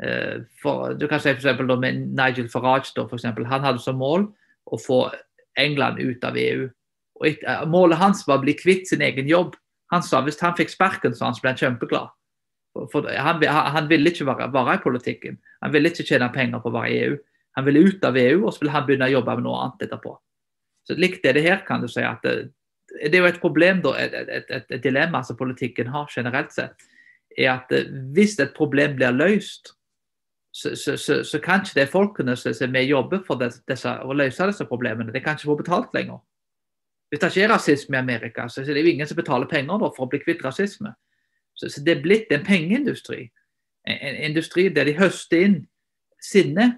Uh, 0.03 0.43
for, 0.63 0.97
du 0.99 1.07
kan 1.07 1.23
si 1.23 1.31
for 1.31 1.39
eksempel, 1.39 1.71
da, 1.71 1.79
med 1.79 2.03
Nigel 2.19 2.51
Farage. 2.51 2.91
Da, 2.97 3.07
for 3.07 3.21
eksempel, 3.21 3.47
han 3.47 3.63
hadde 3.63 3.83
som 3.85 4.01
mål 4.03 4.27
å 4.67 4.81
få 4.81 5.05
England 5.61 6.01
ut 6.01 6.25
av 6.25 6.39
EU. 6.39 6.67
Og 7.21 7.29
et, 7.29 7.45
Målet 7.71 8.01
hans 8.01 8.25
var 8.29 8.41
å 8.41 8.45
bli 8.45 8.57
kvitt 8.59 8.89
sin 8.91 9.05
egen 9.05 9.29
jobb. 9.31 9.55
Han 9.93 10.03
sa 10.03 10.23
hvis 10.25 10.41
han 10.43 10.57
fikk 10.59 10.73
sparken, 10.73 11.15
så 11.15 11.29
han 11.29 11.39
ble 11.41 11.53
han 11.53 11.61
kjempeglad. 11.61 12.13
For, 12.91 13.07
han, 13.07 13.43
han, 13.47 13.87
ville 13.91 14.11
ikke 14.11 14.27
være, 14.27 14.51
være, 14.55 14.79
i 14.79 14.83
politikken. 14.83 15.39
Han 15.63 15.75
ville 15.75 15.93
ikke 15.93 16.07
tjene 16.09 16.33
penger 16.35 16.63
på 16.63 16.73
å 16.73 16.75
være 16.75 16.91
i 16.91 16.99
EU. 17.05 17.19
Han 17.55 17.69
ville 17.69 17.85
ut 17.87 18.07
av 18.07 18.19
EU, 18.19 18.41
og 18.43 18.51
så 18.51 18.65
ville 18.65 18.75
han 18.75 18.87
begynne 18.89 19.07
å 19.07 19.15
jobbe 19.15 19.37
med 19.39 19.47
noe 19.47 19.61
annet 19.63 19.87
etterpå. 19.87 20.17
Så 20.89 20.97
likt 20.99 21.27
er 21.29 21.39
det 21.39 21.45
her, 21.47 21.63
kan 21.67 21.85
du 21.85 21.89
si. 21.89 22.03
at 22.03 22.25
det, 22.27 22.51
det 22.99 23.15
er 23.15 23.23
jo 23.23 23.31
et 23.31 23.41
problem, 23.41 23.79
da, 23.85 23.95
et, 24.03 24.17
et, 24.19 24.51
et, 24.51 24.67
et 24.75 24.83
dilemma 24.83 25.23
som 25.25 25.39
politikken 25.39 25.93
har 25.95 26.11
generelt 26.11 26.51
sett. 26.53 26.83
er 27.39 27.55
at 27.55 27.71
Hvis 28.15 28.39
et 28.43 28.55
problem 28.57 28.99
blir 28.99 29.15
løst, 29.15 29.77
så, 30.55 30.77
så, 30.77 30.97
så, 30.97 31.25
så 31.25 31.39
kan 31.43 31.65
ikke 31.65 31.81
det 31.81 31.89
folkene 31.91 32.37
som 32.37 32.77
og 32.79 32.85
jobber 32.89 33.23
for 33.27 33.41
disse, 33.43 33.91
å 33.91 34.15
løse 34.15 34.47
disse 34.47 34.67
problemene, 34.71 35.13
de 35.13 35.21
kan 35.21 35.35
ikke 35.35 35.51
få 35.51 35.57
betalt 35.59 35.97
lenger. 35.97 36.21
Hvis 37.11 37.21
det 37.21 37.31
ikke 37.33 37.43
er 37.43 37.51
rasisme 37.51 37.97
i 37.97 37.99
Amerika, 37.99 38.47
så 38.49 38.63
er 38.63 38.71
det 38.75 38.85
jo 38.85 38.93
ingen 38.93 39.07
som 39.07 39.19
betaler 39.19 39.51
penger 39.51 39.83
for 39.97 40.07
å 40.07 40.11
bli 40.13 40.21
kvitt 40.23 40.45
rasisme. 40.47 40.95
Så, 41.55 41.69
så, 41.69 41.83
det 41.83 41.97
er 41.97 42.05
blitt 42.07 42.31
en 42.31 42.47
pengeindustri. 42.47 43.33
En, 43.87 43.99
en, 43.99 44.21
industri 44.31 44.69
der 44.69 44.87
de 44.87 44.95
høster 44.99 45.43
inn 45.43 45.59
sinne. 46.23 46.69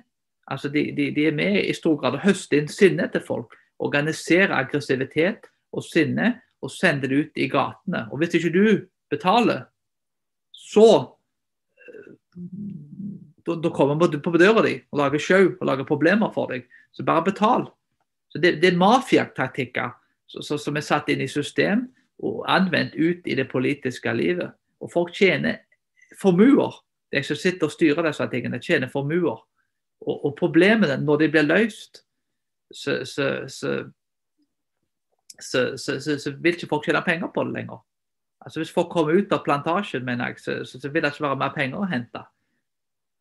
Altså 0.48 0.72
de, 0.72 0.88
de, 0.96 1.10
de, 1.12 1.28
er 1.28 1.36
med 1.36 1.60
i 1.60 1.76
stor 1.76 2.00
grad 2.00 2.16
å 2.16 2.24
høste 2.24 2.56
inn 2.56 2.72
sinne 2.72 3.10
til 3.12 3.24
folk. 3.28 3.52
Organisere 3.78 4.56
aggressivitet 4.56 5.50
og 5.76 5.84
sinne 5.84 6.32
og 6.64 6.72
sende 6.72 7.12
det 7.12 7.20
ut 7.20 7.40
i 7.44 7.50
gatene. 7.52 8.06
Og 8.08 8.24
hvis 8.24 8.40
ikke 8.40 8.56
du 8.56 8.66
betaler, 9.12 9.66
så 10.52 10.88
da, 13.46 13.70
kommer 13.70 13.94
man 13.94 14.20
på 14.22 14.38
døra 14.38 14.62
di 14.66 14.74
og 14.90 14.98
lager 14.98 15.22
show 15.22 15.44
og 15.60 15.66
lager 15.68 15.86
problemer 15.86 16.32
for 16.34 16.50
deg. 16.50 16.66
Så 16.92 17.04
bare 17.06 17.24
betal. 17.24 17.68
Så 18.28 18.38
Det, 18.42 18.60
det 18.62 18.72
er 18.72 18.80
mafiataktikker 18.80 19.94
som 20.26 20.76
er 20.76 20.84
satt 20.84 21.08
inn 21.08 21.22
i 21.22 21.30
system 21.30 21.86
og 22.26 22.44
anvendt 22.50 22.96
ut 22.96 23.26
i 23.26 23.36
det 23.38 23.48
politiske 23.50 24.12
livet. 24.12 24.50
Og 24.80 24.92
folk 24.92 25.14
tjener 25.14 25.62
formuer. 26.20 26.82
De 27.12 27.22
som 27.22 27.36
sitter 27.38 27.68
og 27.68 27.72
styrer 27.72 28.08
disse 28.08 28.26
tingene, 28.32 28.60
tjener 28.62 28.90
formuer. 28.92 29.44
Og, 30.00 30.24
og 30.24 30.34
problemene, 30.38 30.98
når 31.00 31.22
de 31.22 31.28
blir 31.32 31.46
løst, 31.46 32.02
så, 32.72 33.04
så, 33.04 33.46
så, 35.38 36.16
så, 36.18 36.32
vil 36.40 36.56
ikke 36.56 36.68
folk 36.70 36.84
tjene 36.84 37.04
penger 37.06 37.30
på 37.34 37.44
det 37.46 37.54
lenger. 37.54 37.84
Altså 38.40 38.60
Hvis 38.60 38.72
folk 38.72 38.90
kommer 38.92 39.16
ut 39.16 39.32
av 39.32 39.44
plantasjen, 39.44 40.04
mener 40.04 40.34
jeg, 40.34 40.66
så, 40.66 40.80
vil 40.88 41.02
det 41.02 41.12
ikke 41.12 41.28
være 41.28 41.40
mer 41.40 41.54
penger 41.54 41.82
å 41.82 41.90
hente. 41.90 42.24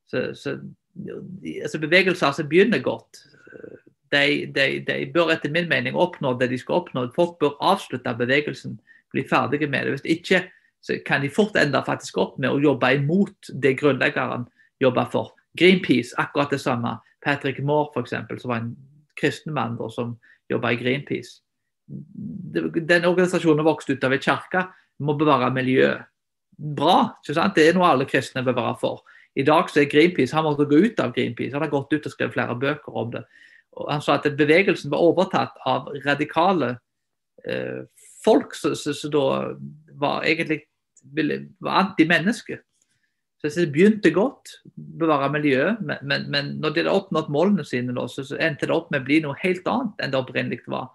Så, 0.08 0.58
altså 1.64 1.80
Bevegelser 1.82 2.32
som 2.32 2.50
begynner 2.50 2.84
godt, 2.84 3.24
de, 4.14 4.46
de, 4.56 4.66
de, 4.88 4.98
bør 5.14 5.34
etter 5.34 5.52
min 5.52 5.70
mening 5.70 5.96
oppnå 5.98 6.36
det 6.40 6.52
de 6.52 6.60
skal 6.62 6.82
oppnå. 6.82 7.08
Folk 7.16 7.40
bør 7.42 7.56
avslutte 7.64 8.14
bevegelsen, 8.18 8.78
bli 9.12 9.26
ferdige 9.30 9.68
med 9.68 9.86
det. 9.86 9.96
Hvis 9.96 10.18
ikke 10.18 10.44
så 10.86 11.00
kan 11.06 11.24
de 11.24 11.32
fort 11.34 11.56
ende 11.58 11.82
faktisk 11.86 12.18
opp 12.22 12.38
med 12.38 12.54
å 12.54 12.62
jobbe 12.62 12.92
imot 13.00 13.50
det 13.62 13.74
grunnleggeren 13.80 14.46
jobber 14.84 15.08
for. 15.10 15.32
Greenpeace, 15.58 16.14
akkurat 16.22 16.54
det 16.54 16.62
samme. 16.62 16.98
Patrick 17.26 17.60
Moore, 17.64 17.90
f.eks., 17.96 18.14
som 18.42 18.52
var 18.52 18.62
en 18.62 18.76
kristen 19.18 19.54
mann 19.56 19.80
som 19.90 20.14
jobba 20.52 20.76
i 20.76 20.78
Greenpeace. 20.78 21.42
Den 21.88 23.06
organisasjonen 23.06 23.66
vokste 23.66 23.96
ut 23.96 24.06
av 24.06 24.14
ei 24.14 24.22
kirke, 24.22 24.68
må 25.02 25.16
bevare 25.18 25.50
miljøet. 25.54 26.06
Bra, 26.56 27.18
ikke 27.20 27.36
sant? 27.36 27.58
det 27.58 27.66
er 27.68 27.76
noe 27.76 27.90
alle 27.90 28.06
kristne 28.08 28.46
bør 28.46 28.76
for. 28.80 29.02
I 29.36 29.44
dag 29.44 29.70
så 29.70 29.82
er 29.82 29.90
Greenpeace, 29.92 30.36
Han 30.36 30.46
måtte 30.48 30.68
gå 30.70 30.78
ut 30.86 31.00
av 31.04 31.12
Greenpeace, 31.16 31.54
han 31.54 31.66
har 31.66 31.74
gått 31.74 31.94
ut 31.94 32.06
og 32.06 32.12
skrevet 32.14 32.34
flere 32.34 32.56
bøker 32.56 32.96
om 32.96 33.12
det 33.12 33.26
og 33.76 33.92
han 33.92 34.04
sa 34.04 34.16
at 34.18 34.38
bevegelsen 34.40 34.92
var 34.94 35.04
overtatt 35.04 35.58
av 35.68 35.90
radikale 36.06 36.76
eh, 37.48 37.84
folk 38.24 38.56
som 38.56 39.12
da 39.14 39.26
var 40.00 40.24
egentlig 40.28 40.64
var 41.64 41.82
antimenneske. 41.84 42.62
Så 43.42 43.52
det 43.52 43.68
begynte 43.76 44.10
godt, 44.16 44.56
bevare 44.74 45.28
miljøet, 45.30 45.82
men, 45.86 46.00
men, 46.02 46.30
men, 46.32 46.54
når 46.64 46.72
de 46.72 46.82
hadde 46.82 46.96
oppnådd 46.98 47.28
målene 47.30 47.66
sine, 47.68 47.94
da, 47.94 48.08
så, 48.10 48.24
så, 48.26 48.40
endte 48.42 48.66
det 48.66 48.74
opp 48.74 48.88
med 48.94 49.04
å 49.04 49.06
bli 49.10 49.20
noe 49.22 49.36
helt 49.44 49.68
annet 49.70 50.02
enn 50.02 50.14
det 50.14 50.22
opprinnelig 50.22 50.64
var. 50.72 50.88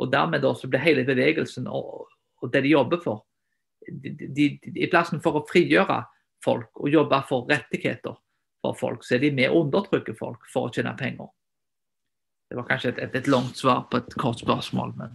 Og 0.00 0.10
dermed 0.10 0.42
da, 0.42 0.54
så 0.56 0.70
ble 0.72 0.80
hele 0.82 1.04
bevegelsen 1.06 1.68
og, 1.70 2.08
og 2.42 2.54
det 2.54 2.64
de 2.64 2.72
jobber 2.72 3.02
for 3.04 3.22
de, 3.82 4.12
de, 4.14 4.48
de, 4.62 4.72
I 4.78 4.88
plassen 4.90 5.20
for 5.22 5.36
å 5.36 5.46
frigjøre 5.48 6.00
folk 6.44 6.82
og 6.82 6.90
jobbe 6.92 7.22
for 7.28 7.48
rettigheter 7.50 8.16
for 8.62 8.78
folk, 8.78 9.04
så 9.04 9.16
er 9.16 9.24
de 9.24 9.32
med 9.34 9.50
å 9.50 9.64
undertrykke 9.64 10.14
folk 10.18 10.46
for 10.52 10.68
å 10.68 10.74
tjene 10.74 10.94
penger. 10.98 11.30
Det 12.50 12.58
var 12.58 12.68
kanskje 12.68 12.92
et, 12.92 13.02
et, 13.06 13.14
et 13.22 13.30
langt 13.32 13.58
svar 13.58 13.86
på 13.90 14.02
et 14.02 14.16
kort 14.20 14.42
spørsmål, 14.42 14.94
men 14.98 15.14